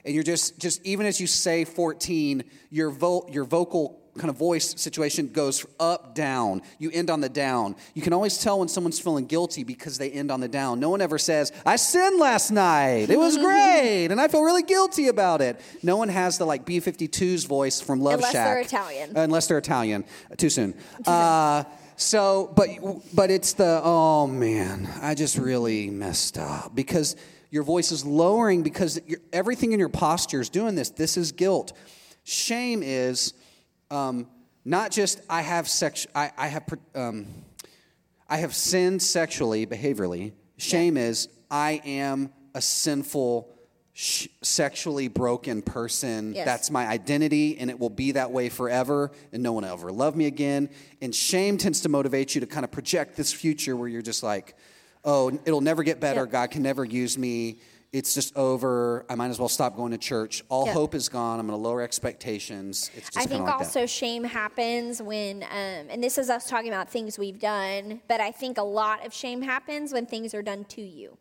[0.05, 4.35] and you're just, just even as you say 14, your, vo- your vocal kind of
[4.35, 6.61] voice situation goes up, down.
[6.79, 7.75] You end on the down.
[7.93, 10.79] You can always tell when someone's feeling guilty because they end on the down.
[10.79, 13.09] No one ever says, I sinned last night.
[13.09, 14.07] It was great.
[14.07, 15.61] And I feel really guilty about it.
[15.81, 18.19] No one has the like B 52's voice from Love Shack.
[18.19, 18.47] Unless Shack.
[18.47, 19.17] they're Italian.
[19.17, 20.05] Unless they're Italian.
[20.37, 20.73] Too soon.
[21.05, 21.63] Uh,
[21.95, 22.69] so, but,
[23.13, 27.15] but it's the, oh man, I just really messed up because
[27.51, 28.99] your voice is lowering because
[29.31, 30.89] everything in your posture is doing this.
[30.89, 31.73] This is guilt.
[32.23, 33.33] Shame is
[33.91, 34.27] um,
[34.63, 36.63] not just I have sex, I, I have,
[36.95, 37.27] um,
[38.29, 40.31] I have sinned sexually, behaviorally.
[40.57, 43.49] Shame is I am a sinful,
[43.91, 46.33] sh- sexually broken person.
[46.33, 46.45] Yes.
[46.45, 49.91] That's my identity, and it will be that way forever, and no one will ever
[49.91, 50.69] love me again.
[51.01, 54.23] And shame tends to motivate you to kind of project this future where you're just
[54.23, 54.55] like,
[55.03, 56.21] oh, it'll never get better.
[56.21, 56.31] Yep.
[56.31, 57.57] God can never use me.
[57.91, 59.05] It's just over.
[59.09, 60.43] I might as well stop going to church.
[60.47, 60.73] All Yep.
[60.73, 61.39] hope is gone.
[61.41, 62.89] I'm going to lower expectations.
[62.95, 63.87] It's just I think like also that.
[63.89, 65.49] shame happens when, um,
[65.89, 69.13] and this is us talking about things we've done, but I think a lot of
[69.13, 71.17] shame happens when things are done to you.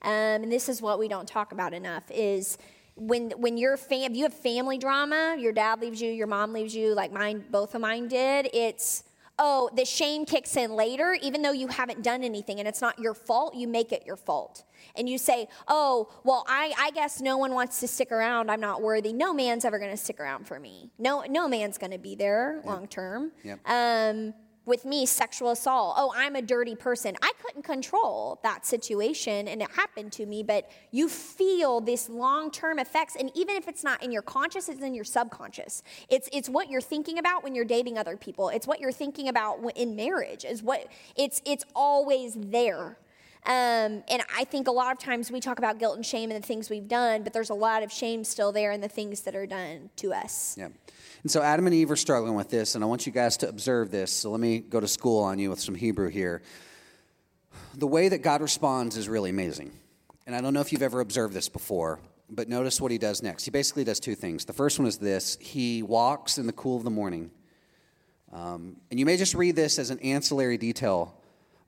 [0.00, 0.10] Um,
[0.44, 2.56] and this is what we don't talk about enough is
[2.94, 6.74] when when you're fam- you have family drama, your dad leaves you, your mom leaves
[6.74, 8.48] you, like mine, both of mine did.
[8.54, 9.02] It's
[9.38, 12.98] oh, the shame kicks in later, even though you haven't done anything and it's not
[12.98, 14.64] your fault, you make it your fault.
[14.96, 18.50] And you say, oh, well, I, I guess no one wants to stick around.
[18.50, 19.12] I'm not worthy.
[19.12, 20.90] No man's ever going to stick around for me.
[20.98, 23.32] No, no man's going to be there long term.
[23.44, 23.60] Yep.
[23.66, 24.34] Um,
[24.68, 25.94] with me, sexual assault.
[25.96, 27.16] Oh, I'm a dirty person.
[27.22, 32.50] I couldn't control that situation and it happened to me, but you feel this long
[32.50, 33.16] term effects.
[33.16, 35.82] And even if it's not in your conscious, it's in your subconscious.
[36.08, 39.28] It's, it's what you're thinking about when you're dating other people, it's what you're thinking
[39.28, 42.98] about in marriage, is what it's, it's always there.
[43.46, 46.42] Um, and I think a lot of times we talk about guilt and shame and
[46.42, 49.22] the things we've done, but there's a lot of shame still there in the things
[49.22, 50.56] that are done to us.
[50.58, 50.68] Yeah.
[51.22, 53.48] And so Adam and Eve are struggling with this, and I want you guys to
[53.48, 54.12] observe this.
[54.12, 56.42] So let me go to school on you with some Hebrew here.
[57.74, 59.72] The way that God responds is really amazing.
[60.26, 62.00] And I don't know if you've ever observed this before,
[62.30, 63.44] but notice what he does next.
[63.44, 64.44] He basically does two things.
[64.44, 67.30] The first one is this he walks in the cool of the morning.
[68.32, 71.14] Um, and you may just read this as an ancillary detail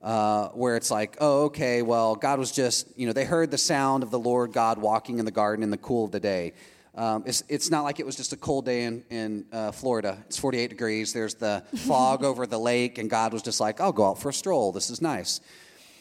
[0.01, 3.57] uh, where it's like, oh, okay, well, God was just, you know, they heard the
[3.57, 6.53] sound of the Lord God walking in the garden in the cool of the day.
[6.93, 10.17] Um, it's, it's not like it was just a cold day in, in uh, Florida.
[10.25, 11.13] It's 48 degrees.
[11.13, 14.29] There's the fog over the lake, and God was just like, I'll go out for
[14.29, 14.71] a stroll.
[14.71, 15.39] This is nice.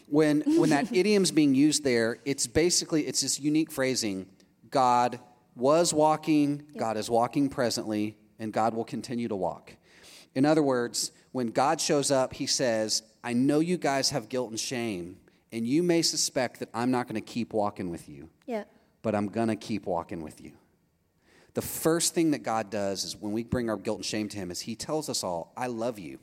[0.07, 4.27] When, when that idiom's being used there, it's basically, it's this unique phrasing.
[4.71, 5.21] God
[5.55, 6.79] was walking, yep.
[6.79, 9.77] God is walking presently, and God will continue to walk.
[10.35, 14.51] In other words, when God shows up, he says, I know you guys have guilt
[14.51, 15.19] and shame,
[15.53, 18.29] and you may suspect that I'm not going to keep walking with you.
[18.47, 18.65] Yeah.
[19.03, 20.53] But I'm going to keep walking with you.
[21.55, 24.37] The first thing that God does is when we bring our guilt and shame to
[24.37, 26.19] Him, is He tells us all, I love you.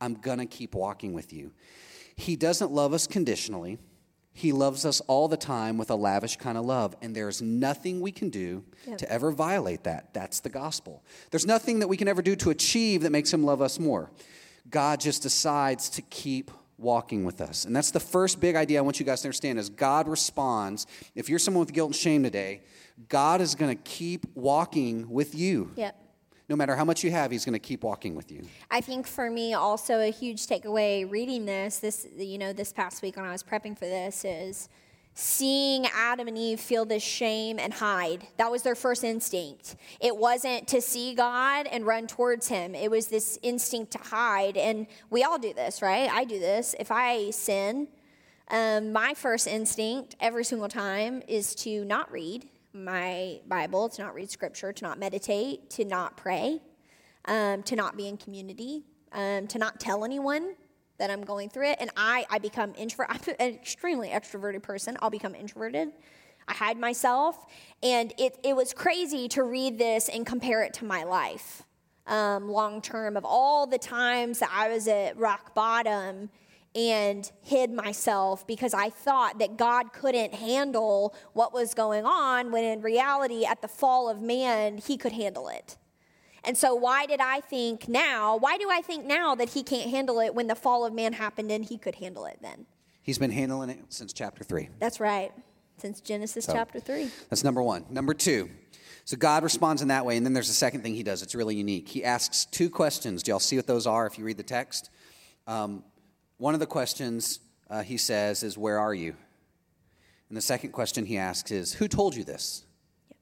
[0.00, 1.52] I'm going to keep walking with you.
[2.16, 3.78] He doesn't love us conditionally.
[4.32, 8.00] He loves us all the time with a lavish kind of love, and there's nothing
[8.00, 8.98] we can do yep.
[8.98, 10.12] to ever violate that.
[10.12, 11.02] That's the gospel.
[11.30, 14.10] There's nothing that we can ever do to achieve that makes Him love us more.
[14.68, 17.64] God just decides to keep walking with us.
[17.64, 20.86] And that's the first big idea I want you guys to understand is God responds.
[21.14, 22.60] If you're someone with guilt and shame today,
[23.08, 25.70] God is going to keep walking with you.
[25.76, 26.02] Yep.
[26.48, 28.42] No matter how much you have, he's going to keep walking with you.
[28.70, 33.02] I think for me also a huge takeaway reading this this you know this past
[33.02, 34.68] week when I was prepping for this is
[35.14, 38.28] seeing Adam and Eve feel this shame and hide.
[38.36, 39.74] That was their first instinct.
[39.98, 44.56] It wasn't to see God and run towards Him, it was this instinct to hide.
[44.56, 46.08] And we all do this, right?
[46.10, 46.76] I do this.
[46.78, 47.88] If I sin,
[48.48, 52.48] um, my first instinct every single time is to not read
[52.84, 56.60] my Bible, to not read scripture, to not meditate, to not pray,
[57.26, 60.54] um, to not be in community, um, to not tell anyone
[60.98, 61.78] that I'm going through it.
[61.80, 63.08] And I, I become introvert.
[63.10, 64.96] I'm an extremely extroverted person.
[65.00, 65.88] I'll become introverted.
[66.48, 67.46] I hide myself.
[67.82, 71.62] And it, it was crazy to read this and compare it to my life
[72.06, 76.30] um, long term of all the times that I was at rock bottom
[76.76, 82.64] and hid myself because I thought that God couldn't handle what was going on when
[82.64, 85.78] in reality, at the fall of man, he could handle it.
[86.44, 88.36] And so, why did I think now?
[88.36, 91.14] Why do I think now that he can't handle it when the fall of man
[91.14, 92.66] happened and he could handle it then?
[93.02, 94.68] He's been handling it since chapter 3.
[94.78, 95.32] That's right.
[95.78, 97.10] Since Genesis so, chapter 3.
[97.30, 97.86] That's number one.
[97.90, 98.50] Number two.
[99.04, 100.16] So God responds in that way.
[100.16, 101.22] And then there's a second thing he does.
[101.22, 101.88] It's really unique.
[101.88, 103.22] He asks two questions.
[103.22, 104.90] Do y'all see what those are if you read the text?
[105.46, 105.84] Um,
[106.38, 109.14] one of the questions uh, he says is, Where are you?
[110.28, 112.64] And the second question he asks is, Who told you this?
[113.08, 113.18] Yep.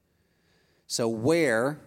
[0.87, 1.79] So, where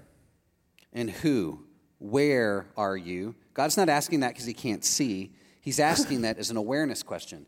[0.92, 1.64] and who.
[1.98, 3.34] Where are you?
[3.54, 5.32] God's not asking that because he can't see.
[5.60, 7.46] He's asking that as an awareness question.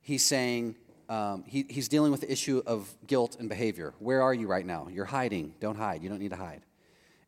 [0.00, 0.76] He's saying,
[1.08, 3.94] um, he, he's dealing with the issue of guilt and behavior.
[3.98, 4.88] Where are you right now?
[4.90, 5.54] You're hiding.
[5.60, 6.02] Don't hide.
[6.02, 6.62] You don't need to hide.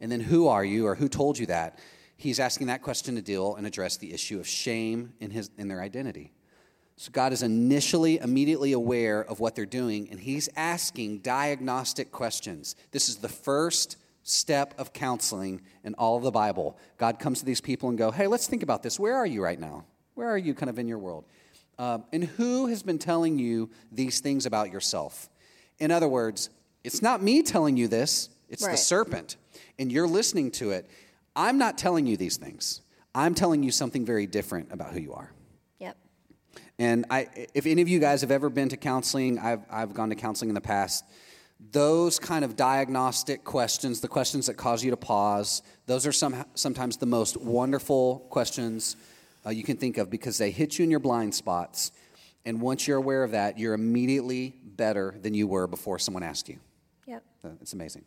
[0.00, 1.78] And then who are you or who told you that?
[2.22, 5.66] He's asking that question to deal and address the issue of shame in, his, in
[5.66, 6.32] their identity.
[6.96, 12.76] So God is initially, immediately aware of what they're doing, and he's asking diagnostic questions.
[12.92, 16.78] This is the first step of counseling in all of the Bible.
[16.96, 19.00] God comes to these people and go, "Hey, let's think about this.
[19.00, 19.84] Where are you right now?
[20.14, 21.24] Where are you, kind of in your world?
[21.76, 25.28] Um, and who has been telling you these things about yourself?
[25.80, 26.50] In other words,
[26.84, 28.70] it's not me telling you this; it's right.
[28.70, 29.38] the serpent,
[29.76, 30.88] and you're listening to it.
[31.34, 32.80] I'm not telling you these things.
[33.14, 35.32] I'm telling you something very different about who you are."
[35.78, 35.96] Yep.
[36.78, 40.08] And I, if any of you guys have ever been to counseling, I've, I've gone
[40.10, 41.04] to counseling in the past
[41.70, 46.44] those kind of diagnostic questions, the questions that cause you to pause, those are some,
[46.54, 48.96] sometimes the most wonderful questions
[49.46, 51.92] uh, you can think of because they hit you in your blind spots.
[52.44, 56.48] And once you're aware of that, you're immediately better than you were before someone asked
[56.48, 56.58] you.
[57.06, 57.22] Yep.
[57.60, 58.04] It's amazing.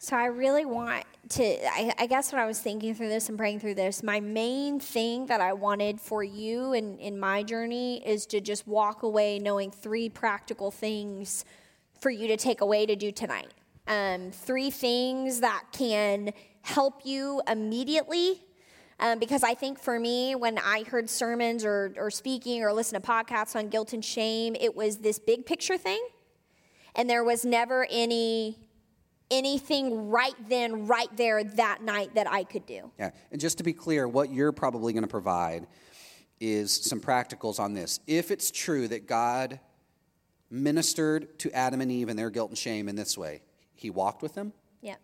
[0.00, 3.36] So I really want to, I, I, guess when I was thinking through this and
[3.36, 8.06] praying through this, my main thing that I wanted for you in, in my journey
[8.06, 11.44] is to just walk away knowing three practical things
[12.00, 13.52] for you to take away to do tonight.
[13.88, 16.32] Um, three things that can
[16.62, 18.44] help you immediately.
[19.00, 23.00] Um, because I think for me, when I heard sermons or, or speaking or listen
[23.00, 26.06] to podcasts on guilt and shame, it was this big picture thing.
[26.94, 28.67] And there was never any
[29.30, 32.90] anything right then, right there, that night that I could do.
[32.98, 35.66] Yeah, and just to be clear, what you're probably going to provide
[36.40, 38.00] is some practicals on this.
[38.06, 39.60] If it's true that God
[40.50, 43.42] ministered to Adam and Eve and their guilt and shame in this way,
[43.74, 44.52] He walked with them.
[44.80, 44.94] Yeah.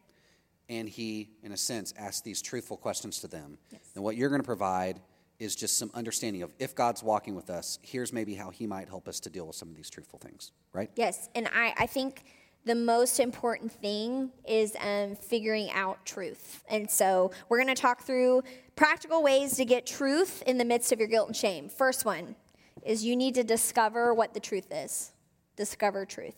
[0.69, 3.59] And He, in a sense, asked these truthful questions to them.
[3.71, 3.81] Yes.
[3.95, 5.01] And what you're going to provide
[5.39, 8.89] is just some understanding of if God's walking with us, here's maybe how He might
[8.89, 10.91] help us to deal with some of these truthful things, right?
[10.97, 12.25] Yes, and I, I think
[12.65, 16.63] the most important thing is um, figuring out truth.
[16.69, 18.43] And so we're going to talk through
[18.75, 21.69] practical ways to get truth in the midst of your guilt and shame.
[21.69, 22.37] First one
[22.83, 25.13] is you need to discover what the truth is.
[25.57, 26.37] Discover truth.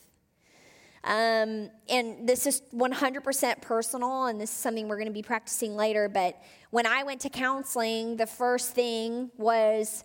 [1.05, 5.77] Um, and this is 100% personal, and this is something we're going to be practicing
[5.77, 6.09] later.
[6.09, 10.05] But when I went to counseling, the first thing was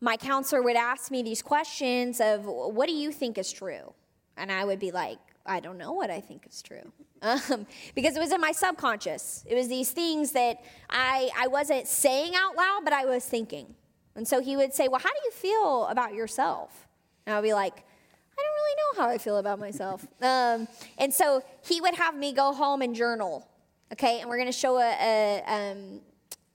[0.00, 3.94] my counselor would ask me these questions of, What do you think is true?
[4.36, 6.92] And I would be like, I don't know what I think is true.
[7.22, 9.44] Um, because it was in my subconscious.
[9.46, 13.74] It was these things that I, I wasn't saying out loud, but I was thinking.
[14.14, 16.88] And so he would say, Well, how do you feel about yourself?
[17.26, 20.06] And I'd be like, I don't really know how I feel about myself.
[20.22, 20.68] Um,
[20.98, 23.48] and so he would have me go home and journal.
[23.92, 26.00] Okay, and we're going to show a, a um,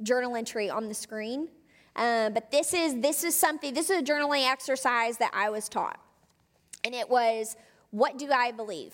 [0.02, 1.50] journal entry on the screen.
[1.96, 3.74] Uh, but this is this is something.
[3.74, 6.00] This is a journaling exercise that I was taught,
[6.84, 7.56] and it was
[7.96, 8.94] what do I believe?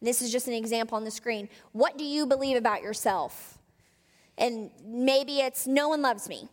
[0.00, 1.50] And this is just an example on the screen.
[1.72, 3.58] What do you believe about yourself?
[4.38, 6.48] And maybe it's no one loves me.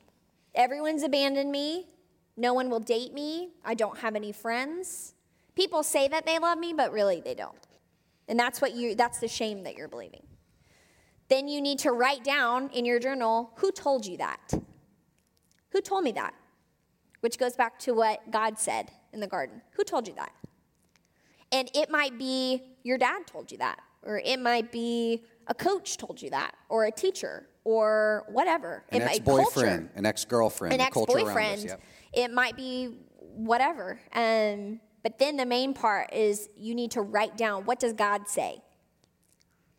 [0.54, 1.88] Everyone's abandoned me.
[2.36, 3.52] No one will date me.
[3.64, 5.14] I don't have any friends.
[5.56, 7.56] People say that they love me, but really they don't.
[8.28, 10.24] And that's what you that's the shame that you're believing.
[11.30, 14.54] Then you need to write down in your journal who told you that?
[15.70, 16.34] Who told me that?
[17.22, 19.62] Which goes back to what God said in the garden.
[19.72, 20.34] Who told you that?
[21.52, 25.98] And it might be your dad told you that, or it might be a coach
[25.98, 28.86] told you that, or a teacher, or whatever.
[28.92, 31.64] An ex boyfriend, an ex girlfriend, an ex boyfriend.
[31.64, 31.82] Yep.
[32.14, 34.00] It might be whatever.
[34.14, 38.28] Um, but then the main part is you need to write down what does God
[38.28, 38.62] say?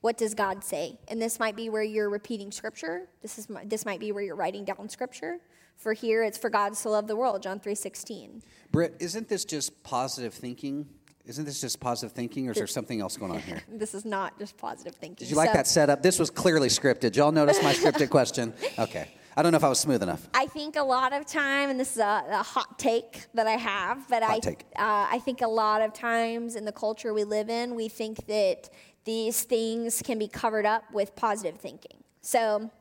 [0.00, 0.98] What does God say?
[1.08, 3.08] And this might be where you're repeating scripture.
[3.22, 5.38] This is this might be where you're writing down scripture.
[5.76, 8.42] For here, it's for God to love the world, John three sixteen.
[8.72, 10.88] Britt, isn't this just positive thinking?
[11.30, 13.62] Isn't this just positive thinking, or is there something else going on here?
[13.72, 15.24] this is not just positive thinking.
[15.24, 16.02] Did you like so, that setup?
[16.02, 17.14] This was clearly scripted.
[17.14, 18.52] Y'all notice my scripted question?
[18.80, 19.06] Okay.
[19.36, 20.28] I don't know if I was smooth enough.
[20.34, 23.52] I think a lot of time, and this is a, a hot take that I
[23.52, 27.22] have, but hot I, uh, I think a lot of times in the culture we
[27.22, 28.68] live in, we think that
[29.04, 32.02] these things can be covered up with positive thinking.
[32.22, 32.72] So,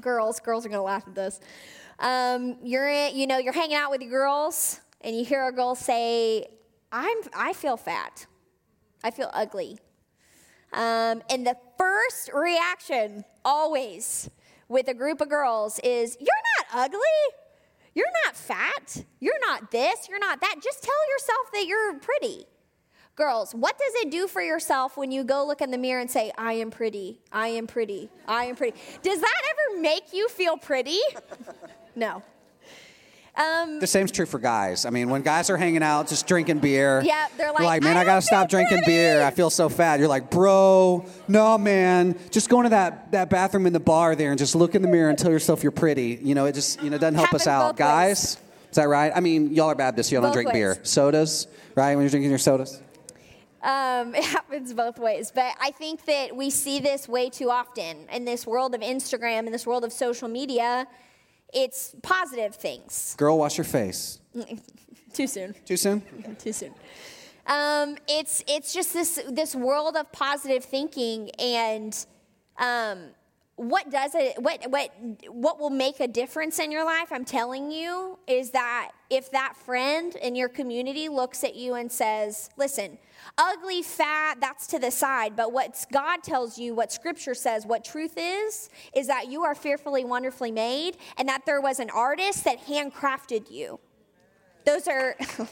[0.00, 1.38] girls, girls are going to laugh at this.
[1.98, 5.52] Um, you're, in, you know, you're hanging out with your girls, and you hear a
[5.52, 6.48] girl say,
[6.94, 8.26] I'm, I feel fat.
[9.02, 9.78] I feel ugly.
[10.72, 14.30] Um, and the first reaction, always,
[14.68, 16.28] with a group of girls is, You're
[16.58, 16.98] not ugly.
[17.94, 19.04] You're not fat.
[19.18, 20.08] You're not this.
[20.08, 20.56] You're not that.
[20.62, 22.46] Just tell yourself that you're pretty.
[23.16, 26.10] Girls, what does it do for yourself when you go look in the mirror and
[26.10, 28.76] say, I am pretty, I am pretty, I am pretty?
[29.02, 30.98] Does that ever make you feel pretty?
[31.96, 32.24] No.
[33.36, 34.84] Um, the same's true for guys.
[34.84, 37.02] I mean, when guys are hanging out, just drinking beer.
[37.04, 38.92] Yeah, they're like, like man, I, I gotta stop drinking pretty.
[38.92, 39.24] beer.
[39.24, 39.98] I feel so fat.
[39.98, 42.16] You're like, bro, no, man.
[42.30, 44.88] Just go into that, that bathroom in the bar there and just look in the
[44.88, 46.20] mirror and tell yourself you're pretty.
[46.22, 48.08] You know, it just you know doesn't help us out, guys.
[48.08, 48.38] Ways.
[48.70, 49.12] Is that right?
[49.14, 50.12] I mean, y'all are Baptists.
[50.12, 50.54] Y'all don't drink ways.
[50.54, 50.78] beer.
[50.84, 51.96] Sodas, right?
[51.96, 52.80] When you're drinking your sodas.
[53.64, 55.32] Um, it happens both ways.
[55.34, 59.46] But I think that we see this way too often in this world of Instagram,
[59.46, 60.86] in this world of social media
[61.54, 63.14] it's positive things.
[63.16, 64.20] Girl, wash your face.
[65.12, 65.54] Too soon.
[65.64, 66.02] Too soon?
[66.38, 66.74] Too soon.
[67.46, 71.94] Um, it's it's just this this world of positive thinking and
[72.58, 73.10] um,
[73.56, 74.90] what does it what what
[75.28, 79.54] what will make a difference in your life i'm telling you is that if that
[79.56, 82.98] friend in your community looks at you and says listen
[83.38, 87.84] ugly fat that's to the side but what god tells you what scripture says what
[87.84, 92.44] truth is is that you are fearfully wonderfully made and that there was an artist
[92.44, 93.78] that handcrafted you
[94.64, 95.14] those are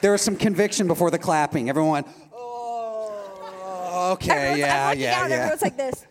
[0.00, 2.04] there was some conviction before the clapping everyone
[3.96, 5.34] Oh, okay, Everyone's- yeah, yeah, yeah.
[5.36, 6.04] Everyone's like this.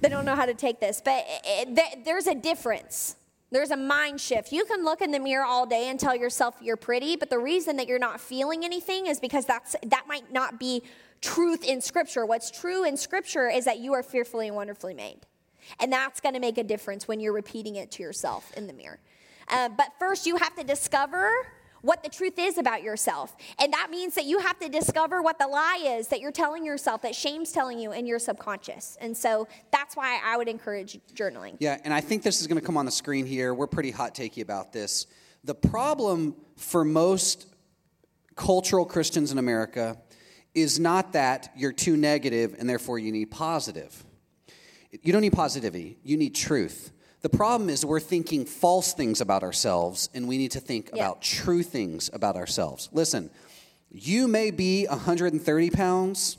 [0.00, 3.16] They don't know how to take this, but it, it, there's a difference.
[3.50, 4.50] There's a mind shift.
[4.50, 7.38] You can look in the mirror all day and tell yourself you're pretty, but the
[7.38, 10.82] reason that you're not feeling anything is because that's that might not be
[11.20, 12.26] truth in Scripture.
[12.26, 15.20] What's true in Scripture is that you are fearfully and wonderfully made,
[15.78, 18.72] and that's going to make a difference when you're repeating it to yourself in the
[18.72, 18.98] mirror.
[19.48, 21.30] Uh, but first, you have to discover
[21.86, 23.36] what the truth is about yourself.
[23.60, 26.64] And that means that you have to discover what the lie is that you're telling
[26.64, 28.98] yourself, that shame's telling you in your subconscious.
[29.00, 31.56] And so that's why I would encourage journaling.
[31.60, 33.54] Yeah, and I think this is going to come on the screen here.
[33.54, 35.06] We're pretty hot takey about this.
[35.44, 37.46] The problem for most
[38.34, 39.96] cultural Christians in America
[40.54, 44.04] is not that you're too negative and therefore you need positive.
[45.02, 46.90] You don't need positivity, you need truth.
[47.22, 51.04] The problem is we're thinking false things about ourselves and we need to think Yeah.
[51.06, 52.88] about true things about ourselves.
[52.92, 53.30] Listen,
[53.90, 56.36] you may be 130 pounds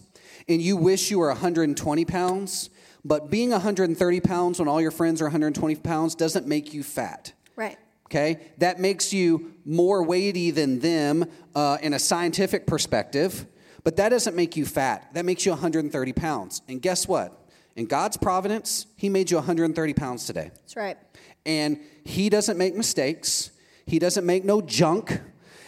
[0.47, 2.69] and you wish you were 120 pounds,
[3.03, 7.33] but being 130 pounds when all your friends are 120 pounds doesn't make you fat.
[7.55, 7.77] Right.
[8.05, 8.39] Okay?
[8.59, 13.45] That makes you more weighty than them uh, in a scientific perspective,
[13.83, 15.09] but that doesn't make you fat.
[15.13, 16.61] That makes you 130 pounds.
[16.69, 17.46] And guess what?
[17.77, 20.49] In God's providence, He made you 130 pounds today.
[20.53, 20.97] That's right.
[21.45, 23.51] And He doesn't make mistakes,
[23.85, 25.21] He doesn't make no junk.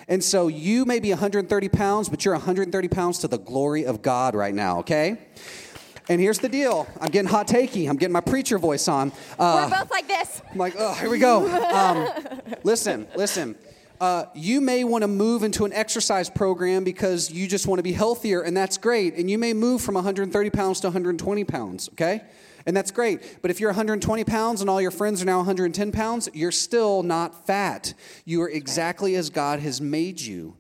[0.10, 4.02] And so you may be 130 pounds, but you're 130 pounds to the glory of
[4.02, 5.20] God right now, okay?
[6.10, 9.12] And here's the deal I'm getting hot takey, I'm getting my preacher voice on.
[9.38, 10.42] Uh, We're both like this.
[10.52, 11.48] I'm like, oh, here we go.
[11.70, 12.10] Um,
[12.64, 13.56] listen, listen.
[14.00, 17.84] Uh, you may want to move into an exercise program because you just want to
[17.84, 19.16] be healthier, and that's great.
[19.16, 22.22] And you may move from 130 pounds to 120 pounds, okay?
[22.66, 23.40] And that's great.
[23.42, 27.04] But if you're 120 pounds and all your friends are now 110 pounds, you're still
[27.04, 27.94] not fat.
[28.24, 30.56] You are exactly as God has made you.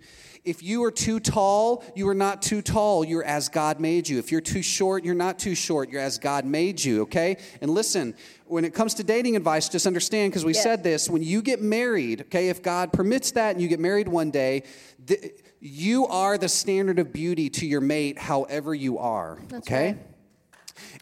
[0.45, 3.03] If you are too tall, you are not too tall.
[3.03, 4.19] You're as God made you.
[4.19, 5.89] If you're too short, you're not too short.
[5.89, 7.37] You're as God made you, okay?
[7.61, 8.15] And listen,
[8.45, 10.61] when it comes to dating advice, just understand because we Yeah.
[10.61, 14.07] said this when you get married, okay, if God permits that and you get married
[14.07, 14.63] one day,
[15.05, 19.93] th- you are the standard of beauty to your mate, however you are, okay?
[19.93, 19.97] right.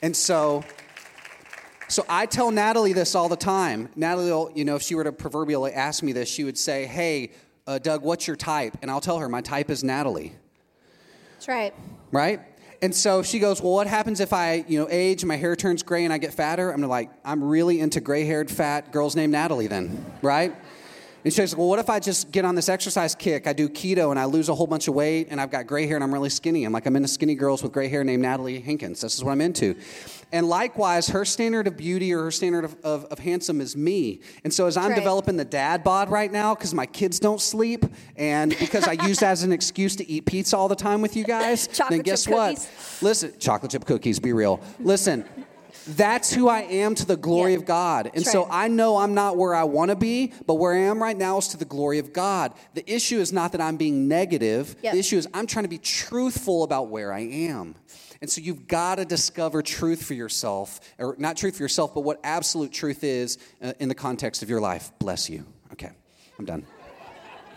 [0.01, 0.63] And so.
[1.89, 3.88] So I tell Natalie this all the time.
[3.95, 6.85] Natalie, will, you know, if she were to proverbially ask me this, she would say,
[6.85, 7.31] "Hey,
[7.68, 10.34] uh, Doug, what's your type?" And I'll tell her, "My type is Natalie."
[11.36, 11.74] That's right.
[12.11, 12.41] right?
[12.82, 15.84] And so she goes, "Well, what happens if I, you know, age, my hair turns
[15.84, 19.68] gray, and I get fatter?" I'm like, "I'm really into gray-haired, fat girls named Natalie,
[19.68, 20.55] then, right?"
[21.28, 23.47] And she goes, "Well, what if I just get on this exercise kick?
[23.47, 25.86] I do keto, and I lose a whole bunch of weight, and I've got gray
[25.86, 26.63] hair, and I'm really skinny.
[26.63, 29.01] I'm like, I'm into skinny girls with gray hair named Natalie Hinkins.
[29.01, 29.75] This is what I'm into."
[30.32, 34.21] And likewise, her standard of beauty or her standard of, of, of handsome is me.
[34.45, 34.95] And so as I'm Right.
[34.95, 37.84] developing the dad bod right now, because my kids don't sleep,
[38.15, 41.17] and because I use that as an excuse to eat pizza all the time with
[41.17, 42.65] you guys, then guess what?
[43.01, 44.61] Listen, chocolate chip cookies, be real.
[44.80, 45.25] Listen,
[45.95, 47.59] that's who I am to the glory Yeah.
[47.59, 48.07] of God.
[48.07, 48.65] And That's so right.
[48.65, 51.38] I know I'm not where I want to be, but where I am right now
[51.38, 52.53] is to the glory of God.
[52.73, 54.75] The issue is not that I'm being negative.
[54.81, 54.93] Yep.
[54.93, 57.75] The issue is I'm trying to be truthful about where I am.
[58.19, 62.01] And so you've got to discover truth for yourself, or not truth for yourself, but
[62.01, 64.91] what absolute truth is uh, in the context of your life.
[64.99, 65.45] Bless you.
[65.73, 65.91] Okay,
[66.39, 66.65] I'm done.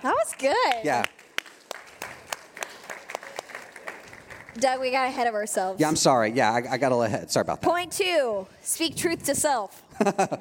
[0.02, 0.84] That was good.
[0.84, 1.04] Yeah.
[4.58, 5.80] Doug, we got ahead of ourselves.
[5.80, 6.32] Yeah, I'm sorry.
[6.32, 7.30] Yeah, I, I got a little ahead.
[7.30, 7.68] Sorry about that.
[7.68, 9.82] Point two: speak truth to self.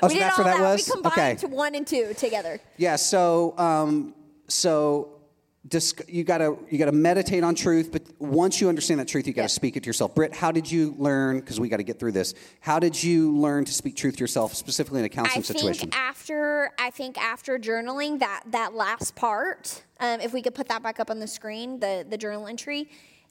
[0.00, 0.62] Oh, so we did that's all that that.
[0.62, 0.86] was?
[0.86, 1.34] We combined Okay.
[1.36, 2.60] to one and two together.
[2.76, 4.14] Yeah, so um,
[4.48, 5.08] so
[6.08, 9.44] you gotta you gotta meditate on truth, but once you understand that truth, you gotta
[9.44, 9.48] Yeah.
[9.48, 10.14] speak it to yourself.
[10.14, 11.40] Britt, how did you learn?
[11.40, 12.34] Because we got to get through this.
[12.60, 15.58] How did you learn to speak truth to yourself, specifically in a counseling I think
[15.58, 15.90] situation?
[15.92, 20.82] after I think after journaling that that last part, um, if we could put that
[20.82, 22.88] back up on the screen, the the journal entry.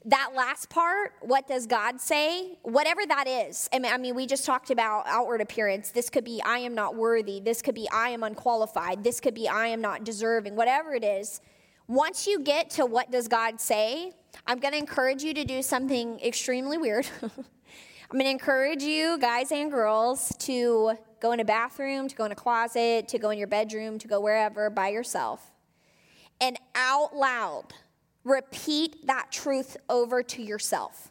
[0.08, 2.56] That last part, what does God say?
[2.62, 3.68] Whatever that is.
[3.74, 5.90] I mean, I mean, we just talked about outward appearance.
[5.90, 7.40] This could be I am not worthy.
[7.40, 9.04] This could be I am unqualified.
[9.04, 10.56] This could be I am not deserving.
[10.56, 11.42] Whatever it is,
[11.88, 14.14] once you get to what does God say,
[14.46, 17.06] I'm going to encourage you to do something extremely weird.
[17.22, 17.30] I'm
[18.12, 22.32] going to encourage you, guys and girls, to go in a bathroom, to go in
[22.32, 25.52] a closet, to go in your bedroom, to go wherever by yourself,
[26.40, 27.74] and out loud
[28.28, 31.10] repeat that truth over to yourself.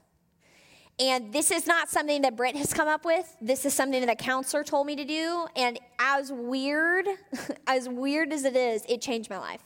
[1.00, 3.36] And this is not something that Britt has come up with.
[3.40, 5.46] This is something that a counselor told me to do.
[5.56, 7.08] And as weird,
[7.68, 9.62] as weird as it is, it changed my life.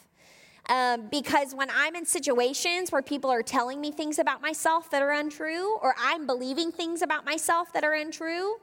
[0.67, 5.01] Um, because when I'm in situations where people are telling me things about myself that
[5.01, 8.57] are untrue, or I'm believing things about myself that are untrue,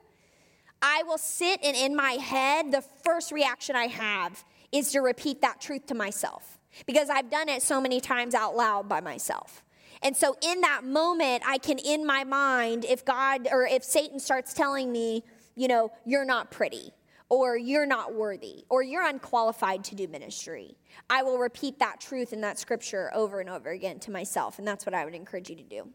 [0.81, 5.41] I will sit and in my head, the first reaction I have is to repeat
[5.41, 9.63] that truth to myself because I've done it so many times out loud by myself.
[10.03, 14.21] And so, in that moment, I can, in my mind, if God or if Satan
[14.21, 15.25] starts telling me,
[15.57, 16.93] you know, you're not pretty,
[17.29, 20.77] or you're not worthy, or you're unqualified to do ministry,
[21.11, 24.59] I will repeat that truth in that scripture over and over again to myself.
[24.59, 25.89] And that's what I would encourage you to do.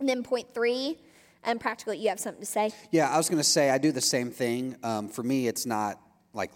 [0.00, 0.98] And then, point three,
[1.44, 2.70] and practical, you have something to say?
[2.90, 4.76] Yeah, I was going to say I do the same thing.
[4.82, 6.00] Um, for me, it's not
[6.32, 6.50] like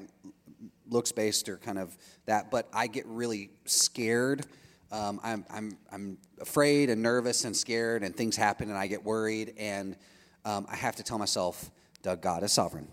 [0.93, 4.47] looks based or kind of that, but I get really scared.
[4.91, 9.03] Um, I'm, I'm, I'm afraid and nervous and scared, and things happen, and I get
[9.05, 9.97] worried, and
[10.45, 11.71] um, I have to tell myself,
[12.03, 12.89] Doug, God is sovereign.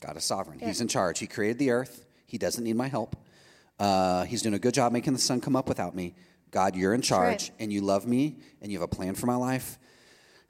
[0.00, 0.60] God is sovereign.
[0.60, 0.68] Yeah.
[0.68, 1.18] He's in charge.
[1.18, 2.06] He created the earth.
[2.26, 3.16] He doesn't need my help.
[3.78, 6.14] Uh, he's doing a good job making the sun come up without me.
[6.50, 7.50] God, you're in charge, right.
[7.58, 9.78] and you love me, and you have a plan for my life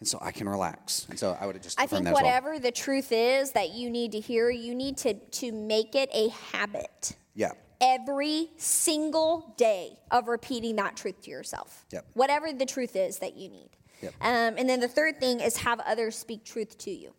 [0.00, 1.06] and so I can relax.
[1.10, 1.78] And so I would have just.
[1.78, 2.60] I think whatever well.
[2.60, 6.30] the truth is that you need to hear, you need to to make it a
[6.52, 7.16] habit.
[7.34, 7.52] Yeah.
[7.82, 11.86] Every single day of repeating that truth to yourself.
[11.92, 12.06] Yep.
[12.14, 13.70] Whatever the truth is that you need.
[14.02, 14.14] Yep.
[14.20, 17.14] Um, and then the third thing is have others speak truth to you.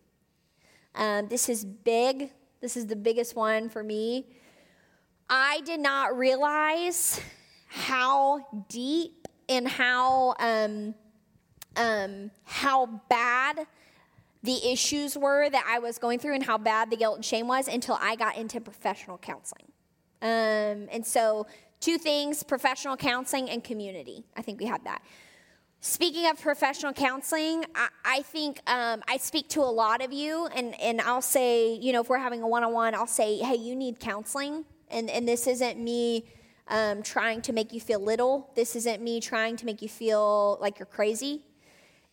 [0.94, 2.30] Um, this is big.
[2.60, 4.26] This is the biggest one for me.
[5.28, 7.20] I did not realize
[7.68, 10.94] how deep and how um,
[11.76, 13.66] um, how bad
[14.42, 17.46] the issues were that I was going through and how bad the guilt and shame
[17.46, 19.66] was until I got into professional counseling.
[20.20, 21.46] Um, and so,
[21.80, 24.24] two things professional counseling and community.
[24.36, 25.02] I think we had that.
[25.80, 30.46] Speaking of professional counseling, I, I think um, I speak to a lot of you,
[30.54, 33.38] and, and I'll say, you know, if we're having a one on one, I'll say,
[33.38, 34.64] hey, you need counseling.
[34.90, 36.26] And, and this isn't me
[36.68, 38.50] um, trying to make you feel little.
[38.54, 41.42] This isn't me trying to make you feel like you're crazy.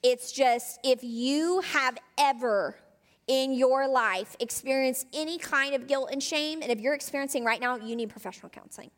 [0.02, 2.76] It's just if you have ever
[3.28, 7.62] in your life experienced any kind of guilt and shame, and if you're experiencing right
[7.62, 8.90] now, you need professional counseling.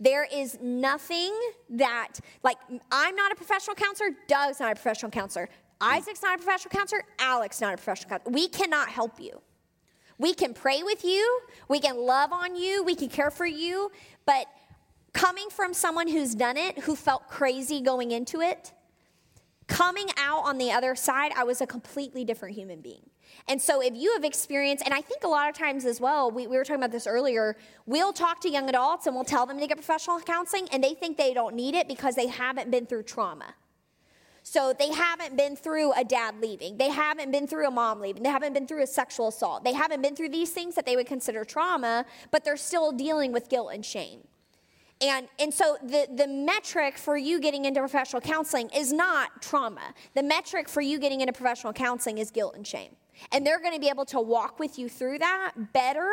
[0.00, 1.32] There is nothing
[1.70, 2.56] that, like,
[2.90, 5.48] I'm not a professional counselor, Doug's not a professional counselor,
[5.80, 5.88] hmm.
[5.92, 8.32] Isaac's not a professional counselor, Alex not a professional counselor.
[8.32, 9.40] We cannot help you.
[10.18, 13.92] We can pray with you, we can love on you, we can care for you,
[14.26, 14.46] but
[15.12, 18.72] coming from someone who's done it, who felt crazy going into it,
[19.68, 23.10] Coming out on the other side, I was a completely different human being.
[23.46, 26.30] And so, if you have experienced, and I think a lot of times as well,
[26.30, 27.54] we, we, were talking about this earlier,
[27.84, 30.94] we'll talk to young adults and we'll tell them to get professional counseling, and they
[30.94, 33.54] think they don't need it because they haven't been through trauma.
[34.42, 38.22] So, they haven't been through a dad leaving, they haven't been through a mom leaving,
[38.22, 40.96] they haven't been through a sexual assault, they haven't been through these things that they
[40.96, 44.20] would consider trauma, but they're still dealing with guilt and shame.
[45.00, 49.94] And, and so the, the metric for you getting into professional counseling is not trauma.
[50.14, 52.96] The metric for you getting into professional counseling is guilt and shame.
[53.32, 56.10] And they're going to be able to walk with you through that better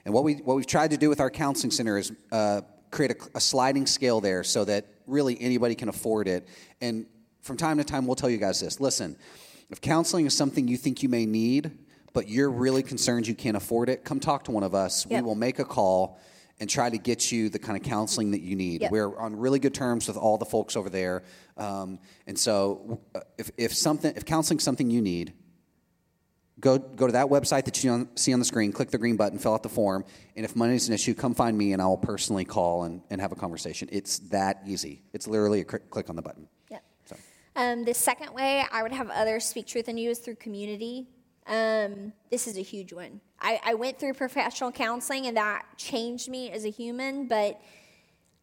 [0.04, 2.60] And what, we, what we've tried to do with our counseling center is uh,
[2.92, 6.46] create a, a sliding scale there so that really anybody can afford it.
[6.80, 7.06] And
[7.42, 9.16] from time to time, we'll tell you guys this listen,
[9.68, 11.72] if counseling is something you think you may need,
[12.12, 15.08] but you're really concerned you can't afford it, come talk to one of us.
[15.10, 15.22] Yep.
[15.22, 16.20] We will make a call
[16.60, 18.82] and try to get you the kind of counseling that you need.
[18.82, 18.92] Yep.
[18.92, 21.24] We're on really good terms with all the folks over there,
[21.56, 25.32] um, and so uh, if, if something if counseling something you need,
[26.60, 29.38] go go to that website that you see on the screen, click the green button,
[29.38, 30.04] fill out the form,
[30.36, 33.00] and if money is an issue, come find me and I will personally call and,
[33.10, 33.88] and have a conversation.
[33.90, 35.02] It's that easy.
[35.12, 36.46] It's literally a click on the button.
[36.70, 36.78] Yeah.
[37.06, 37.16] So.
[37.56, 41.08] Um, the second way I would have others speak truth in you is through community.
[41.50, 43.20] Um, this is a huge one.
[43.40, 47.60] I, I went through professional counseling and that changed me as a human, but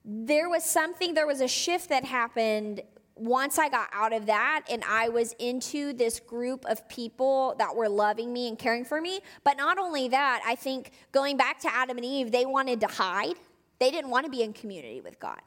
[0.03, 2.81] there was something, there was a shift that happened
[3.15, 7.73] once I got out of that and I was into this group of people that
[7.73, 9.21] were loving me and caring for me.
[9.45, 12.87] But not only that, I think going back to Adam and Eve, they wanted to
[12.87, 13.35] hide.
[13.79, 15.41] They didn't want to be in community with God.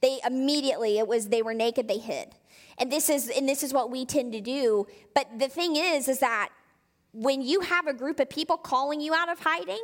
[0.00, 2.34] They immediately, it was they were naked, they hid.
[2.78, 4.86] And this is and this is what we tend to do.
[5.14, 6.50] But the thing is, is that
[7.14, 9.82] when you have a group of people calling you out of hiding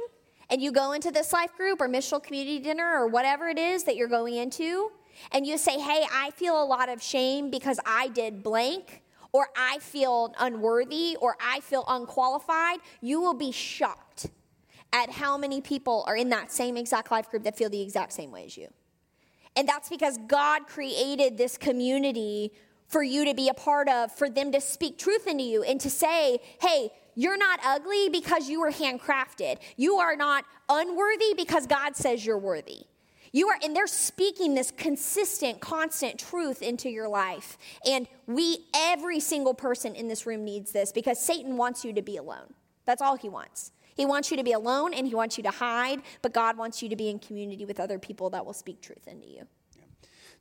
[0.51, 3.85] and you go into this life group or missional community dinner or whatever it is
[3.85, 4.91] that you're going into,
[5.33, 9.03] and you say, Hey, I feel a lot of shame because I did blank,
[9.33, 14.27] or I feel unworthy, or I feel unqualified, you will be shocked
[14.93, 18.13] at how many people are in that same exact life group that feel the exact
[18.13, 18.67] same way as you.
[19.55, 22.53] And that's because God created this community
[22.89, 25.81] for you to be a part of, for them to speak truth into you and
[25.81, 26.91] to say, hey,
[27.21, 29.59] you're not ugly because you were handcrafted.
[29.77, 32.87] You are not unworthy because God says you're worthy.
[33.31, 37.59] You are, and they're speaking this consistent, constant truth into your life.
[37.87, 42.01] And we, every single person in this room needs this because Satan wants you to
[42.01, 42.55] be alone.
[42.87, 43.73] That's all he wants.
[43.95, 46.83] He wants you to be alone and he wants you to hide, but God wants
[46.83, 49.47] you to be in community with other people that will speak truth into you.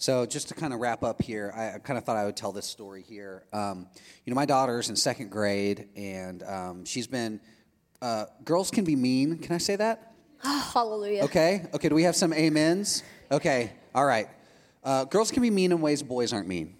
[0.01, 2.53] So, just to kind of wrap up here, I kind of thought I would tell
[2.53, 3.43] this story here.
[3.51, 3.85] Um,
[4.23, 7.41] you know, my daughter's in second grade, and um, she's been.
[8.01, 9.39] Uh, girls can be mean.
[9.39, 10.13] Can I say that?
[10.45, 11.23] Oh, hallelujah.
[11.23, 11.65] Okay.
[11.73, 11.89] Okay.
[11.89, 13.03] Do we have some amens?
[13.29, 13.73] Okay.
[13.93, 14.29] All right.
[14.85, 16.77] Uh, girls can be mean in ways boys aren't mean.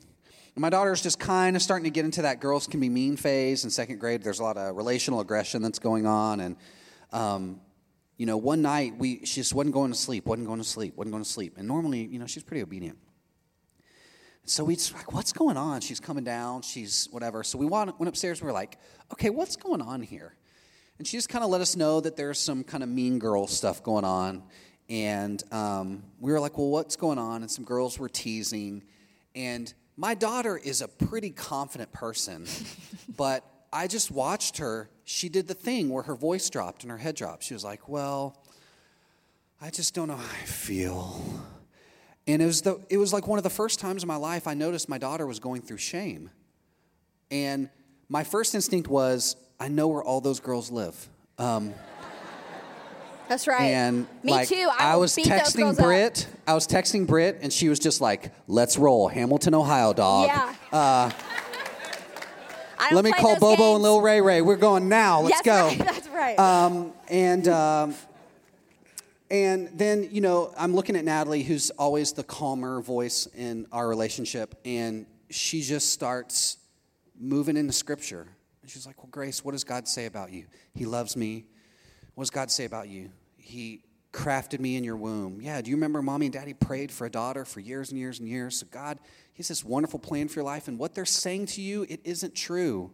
[0.55, 3.17] And my daughter's just kind of starting to get into that girls can be mean
[3.17, 4.23] phase in second grade.
[4.23, 6.55] There's a lot of relational aggression that's going on, and
[7.11, 7.59] um,
[8.15, 10.95] you know, one night we she just wasn't going to sleep, wasn't going to sleep,
[10.95, 11.55] wasn't going to sleep.
[11.57, 12.97] And normally, you know, she's pretty obedient.
[14.45, 15.81] So we just like, what's going on?
[15.81, 17.43] She's coming down, she's whatever.
[17.43, 18.41] So we went, went upstairs.
[18.41, 18.77] We were like,
[19.13, 20.33] okay, what's going on here?
[20.97, 23.47] And she just kind of let us know that there's some kind of mean girl
[23.47, 24.43] stuff going on.
[24.89, 27.41] And um, we were like, well, what's going on?
[27.41, 28.83] And some girls were teasing.
[29.35, 32.47] And my daughter is a pretty confident person,
[33.17, 34.89] but I just watched her.
[35.03, 37.43] She did the thing where her voice dropped and her head dropped.
[37.43, 38.43] She was like, well,
[39.61, 41.21] I just don't know how I feel.
[42.29, 44.45] And it was, the, it was like one of the first times in my life
[44.45, 46.29] I noticed my daughter was going through shame.
[47.31, 47.69] And
[48.07, 51.09] my first instinct was, I know where all those girls live.
[51.39, 51.73] Um,
[53.27, 53.61] That's right.
[53.61, 54.69] and Me like, too.
[54.77, 56.31] I, I was texting girls up.
[56.47, 61.11] I was texting Britt, and she was just like, "Let's roll, Hamilton, Ohio, dog." Yeah.
[62.79, 63.83] Don't Let me call Bobo and games.
[63.83, 64.41] Lil Ray Ray.
[64.41, 65.21] We're going now.
[65.21, 65.67] Let's That's go.
[65.67, 66.39] Right, that's right.
[66.39, 67.95] Um, and um,
[69.31, 73.87] and then you know I'm looking at Natalie, who's always the calmer voice in our
[73.87, 76.57] relationship, and she just starts
[77.19, 78.27] moving into Scripture.
[78.61, 80.45] And she's like, "Well, Grace, what does God say about you?
[80.73, 81.45] He loves me.
[82.15, 83.11] What does God say about you?
[83.37, 85.39] He crafted me in your womb.
[85.41, 85.61] Yeah.
[85.61, 88.27] Do you remember Mommy and Daddy prayed for a daughter for years and years and
[88.27, 88.57] years?
[88.59, 88.99] So God,
[89.33, 92.01] He has this wonderful plan for your life, and what they're saying to you, it
[92.03, 92.91] isn't true."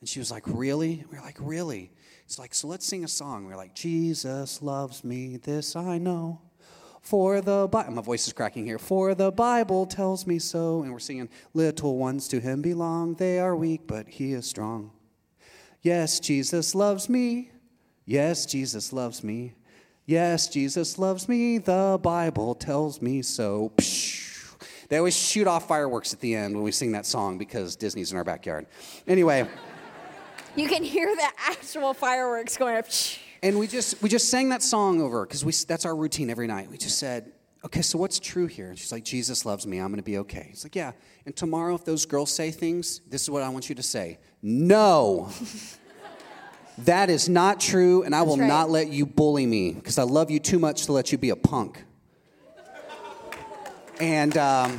[0.00, 1.04] And she was like, Really?
[1.10, 1.90] We are like, Really?
[2.26, 3.46] It's like, So let's sing a song.
[3.46, 6.40] We are like, Jesus loves me, this I know.
[7.00, 8.80] For the Bible, my voice is cracking here.
[8.80, 10.82] For the Bible tells me so.
[10.82, 13.14] And we're singing, Little ones to him belong.
[13.14, 14.90] They are weak, but he is strong.
[15.82, 17.52] Yes, Jesus loves me.
[18.06, 19.54] Yes, Jesus loves me.
[20.04, 21.58] Yes, Jesus loves me.
[21.58, 23.70] The Bible tells me so.
[23.76, 24.24] Psh.
[24.88, 28.10] They always shoot off fireworks at the end when we sing that song because Disney's
[28.10, 28.66] in our backyard.
[29.06, 29.48] Anyway.
[30.56, 32.86] You can hear the actual fireworks going up.
[33.42, 36.46] And we just we just sang that song over because we that's our routine every
[36.46, 36.70] night.
[36.70, 37.32] We just said,
[37.64, 38.68] okay, so what's true here?
[38.68, 39.78] And she's like, Jesus loves me.
[39.78, 40.46] I'm going to be okay.
[40.50, 40.92] He's like, yeah.
[41.26, 44.18] And tomorrow, if those girls say things, this is what I want you to say.
[44.40, 45.30] No.
[46.78, 48.46] that is not true, and I will right.
[48.46, 51.30] not let you bully me because I love you too much to let you be
[51.30, 51.82] a punk.
[53.98, 54.78] And um,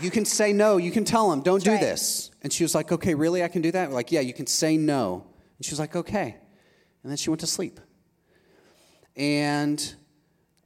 [0.00, 0.78] you can say no.
[0.78, 1.80] You can tell them, don't That's do right.
[1.80, 2.31] this.
[2.42, 3.42] And she was like, okay, really?
[3.42, 3.88] I can do that?
[3.88, 5.24] We're like, yeah, you can say no.
[5.58, 6.36] And she was like, okay.
[7.02, 7.80] And then she went to sleep.
[9.16, 9.94] And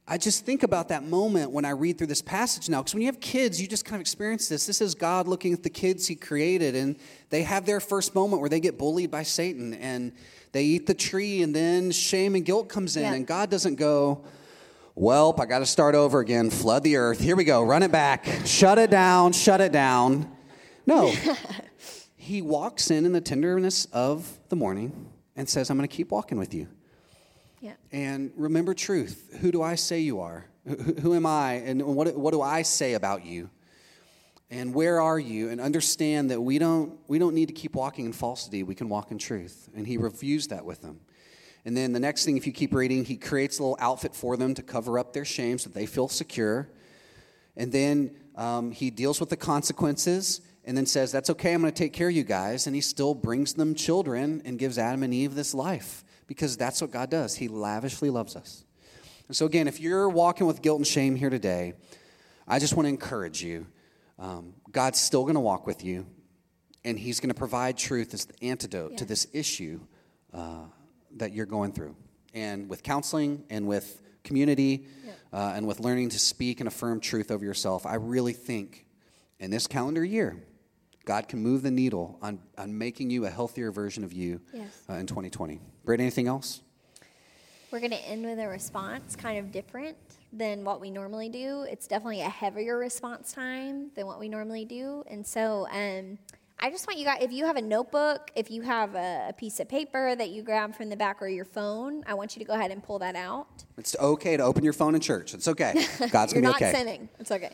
[0.07, 3.01] I just think about that moment when I read through this passage now, because when
[3.01, 4.65] you have kids, you just kind of experience this.
[4.65, 6.95] This is God looking at the kids He created, and
[7.29, 10.13] they have their first moment where they get bullied by Satan, and
[10.53, 13.13] they eat the tree, and then shame and guilt comes in, Yeah.
[13.13, 14.23] and God doesn't go,
[14.97, 17.19] Welp, I got to start over again, flood the earth.
[17.19, 20.31] Here we go, run it back, shut it down, shut it down.
[20.87, 21.13] No.
[22.27, 25.07] he walks in in the tenderness of the morning
[25.37, 26.67] and says, I'm going to keep walking with you.
[27.61, 27.73] Yeah.
[27.93, 29.37] And remember truth.
[29.39, 30.45] Who do I say you are?
[30.67, 31.53] Who, who am I?
[31.53, 33.49] And what, what do I say about you?
[34.51, 35.49] And where are you?
[35.49, 38.61] And understand that we don't, we don't need to keep walking in falsity.
[38.61, 39.69] We can walk in truth.
[39.73, 40.99] And he reviews that with them.
[41.63, 44.35] And then the next thing, if you keep reading, he creates a little outfit for
[44.35, 46.69] them to cover up their shame so that they feel secure.
[47.55, 51.73] And then um, he deals with the consequences and then says, That's okay, I'm going
[51.73, 52.67] to take care of you guys.
[52.67, 56.81] And he still brings them children and gives Adam and Eve this life because that's
[56.81, 57.35] what God does.
[57.35, 58.65] He lavishly loves us.
[59.27, 61.73] And so, again, if you're walking with guilt and shame here today,
[62.47, 63.65] I just want to encourage you.
[64.19, 66.05] Um, God's still going to walk with you,
[66.83, 69.79] and He's going to provide truth as the antidote to this issue
[70.33, 70.65] uh,
[71.15, 71.95] that you're going through.
[72.33, 74.85] And with counseling and with community
[75.31, 78.85] uh, and with learning to speak and affirm truth over yourself, I really think
[79.39, 80.37] in this calendar year,
[81.07, 84.67] God can move the needle on, on making you a healthier version of you Yes.
[84.89, 85.61] uh, in 2020.
[85.85, 86.61] Britt, anything else?
[87.71, 89.97] We're going to end with a response, kind of different.
[90.33, 91.65] than what we normally do.
[91.71, 95.05] It's definitely a heavier response time than what we normally do.
[95.07, 96.17] And so um,
[96.59, 99.33] I just want you guys, if you have a notebook, if you have a, a,
[99.33, 102.41] piece of paper that you grab from the back or your phone, I want you
[102.41, 103.47] to go ahead and pull that out.
[103.77, 105.33] It's okay to open your phone in church.
[105.33, 105.73] It's okay.
[106.11, 106.65] God's going to be okay.
[106.65, 107.09] You're not sinning.
[107.19, 107.53] It's okay.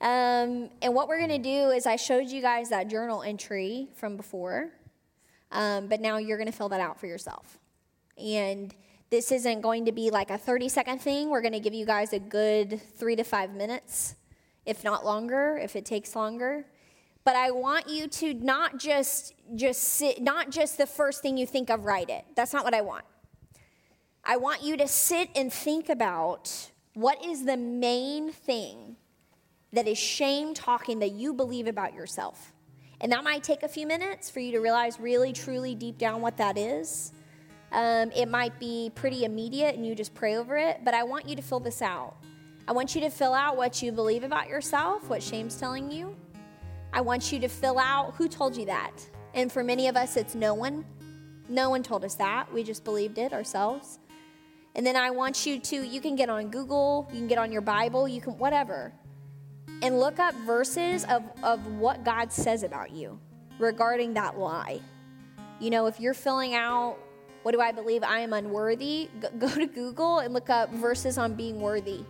[0.00, 3.88] Um, and what we're going to do is I showed you guys that journal entry
[3.94, 4.70] from before,
[5.52, 7.58] um, but now you're going to fill that out for yourself.
[8.16, 8.74] And
[9.10, 11.28] this isn't going to be like a 30 second thing.
[11.28, 14.14] We're going to give you guys a good three to five minutes,
[14.64, 16.64] if not longer, if it takes longer.
[17.22, 21.46] But I want you to not just just sit, not just the first thing you
[21.46, 22.24] think of, write it.
[22.34, 23.04] That's not what I want.
[24.24, 28.96] I want you to sit and think about what is the main thing
[29.72, 32.52] that is shame talking that you believe about yourself.
[33.00, 36.20] And that might take a few minutes for you to realize really, truly, deep down
[36.20, 37.12] what that is.
[37.72, 41.28] Um, it might be pretty immediate and you just pray over it, but I want
[41.28, 42.16] you to fill this out.
[42.66, 46.14] I want you to fill out what you believe about yourself, what shame's telling you.
[46.92, 48.92] I want you to fill out who told you that.
[49.34, 50.84] And for many of us, it's no one.
[51.48, 52.52] No one told us that.
[52.52, 54.00] We just believed it ourselves.
[54.74, 57.50] And then I want you to, you can get on Google, you can get on
[57.50, 58.92] your Bible, you can, whatever
[59.82, 63.18] and look up verses of, of what God says about you
[63.58, 64.80] regarding that lie.
[65.58, 66.98] You know, if you're filling out,
[67.42, 68.02] what do I believe?
[68.02, 69.08] I am unworthy,
[69.38, 72.04] go to Google and look up verses on being worthy.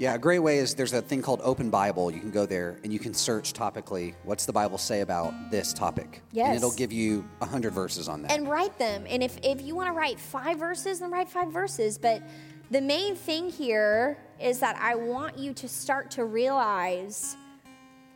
[0.00, 2.10] Yeah, a great way is there's a thing called Open Bible.
[2.10, 5.74] You can go there and you can search topically, what's the Bible say about this
[5.74, 6.22] topic?
[6.32, 6.46] Yes.
[6.46, 8.32] And it'll give you 100 verses on that.
[8.32, 9.04] And write them.
[9.06, 11.98] And if, if you want to write five verses, then write five verses.
[11.98, 12.22] But
[12.70, 17.36] the main thing here is that I want you to start to realize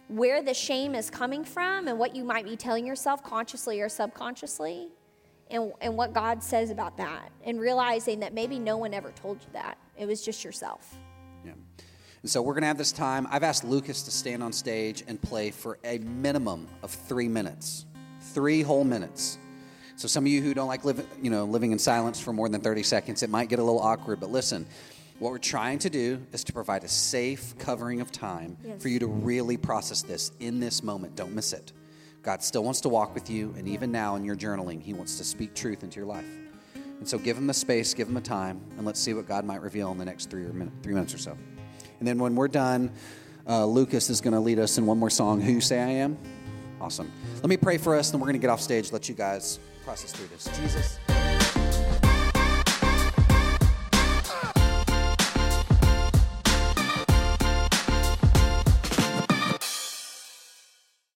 [0.09, 3.89] where the shame is coming from and what you might be telling yourself consciously or
[3.89, 4.89] subconsciously,
[5.51, 9.43] and, and what God says about that, and realizing that maybe no one ever told
[9.43, 9.79] you that.
[9.97, 10.97] It was just yourself.
[11.45, 11.53] Yeah.
[12.23, 13.27] And so we're going to have this time.
[13.31, 17.85] I've asked Lucas to stand on stage and play for a minimum of three minutes,
[18.33, 19.39] three whole minutes.
[19.97, 22.49] So some of you who don't like living, you know, living in silence for more
[22.49, 24.67] than 30 seconds, it might get a little awkward, but listen,
[25.19, 28.83] what we're trying to do is to provide a safe covering of time yes.
[28.83, 31.17] for you to really process this in this moment.
[31.17, 31.73] Don't miss it.
[32.23, 35.19] God still wants to walk with you, and even now in your journaling, He wants
[35.19, 36.27] to speak truth into your life.
[36.75, 39.45] And so give Him the space, give Him the time, and let's see what God
[39.45, 41.37] might reveal in the next three, or minute, three minutes or so.
[41.99, 42.93] And then when we're done,
[43.47, 45.89] uh, Lucas is going to lead us in one more song, Who You Say I
[45.89, 46.17] Am.
[46.81, 47.13] Awesome.
[47.37, 49.59] Let me pray for us, and we're going to get off stage, let you guys
[49.85, 50.49] process through this.
[50.59, 50.99] Jesus.